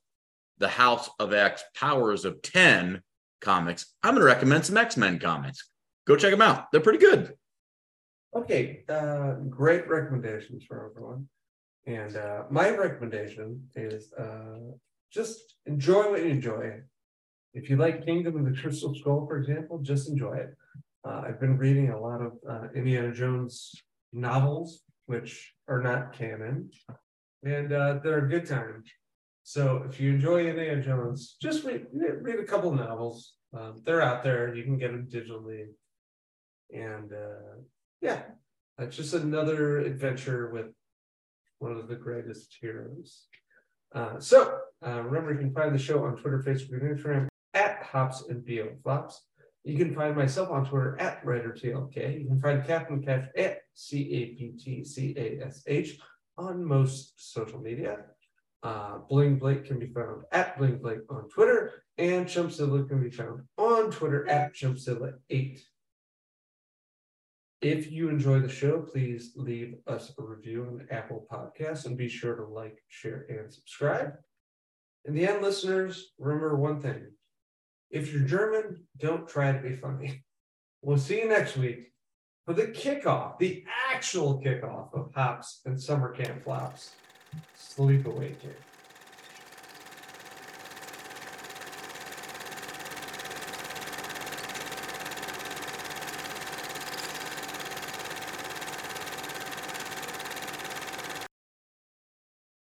[0.59, 3.03] the House of X Powers of 10
[3.41, 5.71] comics, I'm going to recommend some X Men comics.
[6.07, 6.73] Go check them out.
[6.73, 7.35] They're pretty good.
[8.35, 11.29] Okay, uh, great recommendations for everyone.
[11.87, 14.73] And uh, my recommendation is uh,
[15.13, 16.81] just enjoy what you enjoy.
[17.53, 20.57] If you like Kingdom of the Crystal Skull, for example, just enjoy it.
[21.05, 23.75] Uh, I've been reading a lot of uh, Indiana Jones
[24.13, 26.71] novels, which are not canon,
[27.43, 28.85] and uh, they're a good time.
[29.43, 33.33] So if you enjoy Indiana Jones, just read, read a couple novels.
[33.59, 34.55] Um, they're out there.
[34.55, 35.65] You can get them digitally.
[36.73, 37.63] And uh,
[38.01, 38.23] yeah,
[38.79, 40.67] it's just another adventure with
[41.59, 43.27] one of the greatest heroes.
[43.93, 47.83] Uh, so uh, remember, you can find the show on Twitter, Facebook, and Instagram at
[47.83, 49.23] Hops and BO Flops.
[49.65, 52.21] You can find myself on Twitter at WriterTLK.
[52.21, 55.99] You can find Captain Cash at C A P T C A S H
[56.39, 57.99] on most social media.
[58.63, 63.11] Uh, Bling Blake can be found at Bling Blake on Twitter, and Chumpzilla can be
[63.11, 65.61] found on Twitter at Chumpzilla8.
[67.61, 72.09] If you enjoy the show, please leave us a review on Apple Podcasts and be
[72.09, 74.15] sure to like, share, and subscribe.
[75.05, 77.09] In the end, listeners, remember one thing.
[77.91, 80.25] If you're German, don't try to be funny.
[80.81, 81.93] We'll see you next week
[82.47, 86.93] for the kickoff, the actual kickoff of Hops and Summer Camp Flops.
[87.55, 88.70] Sleep away, kids.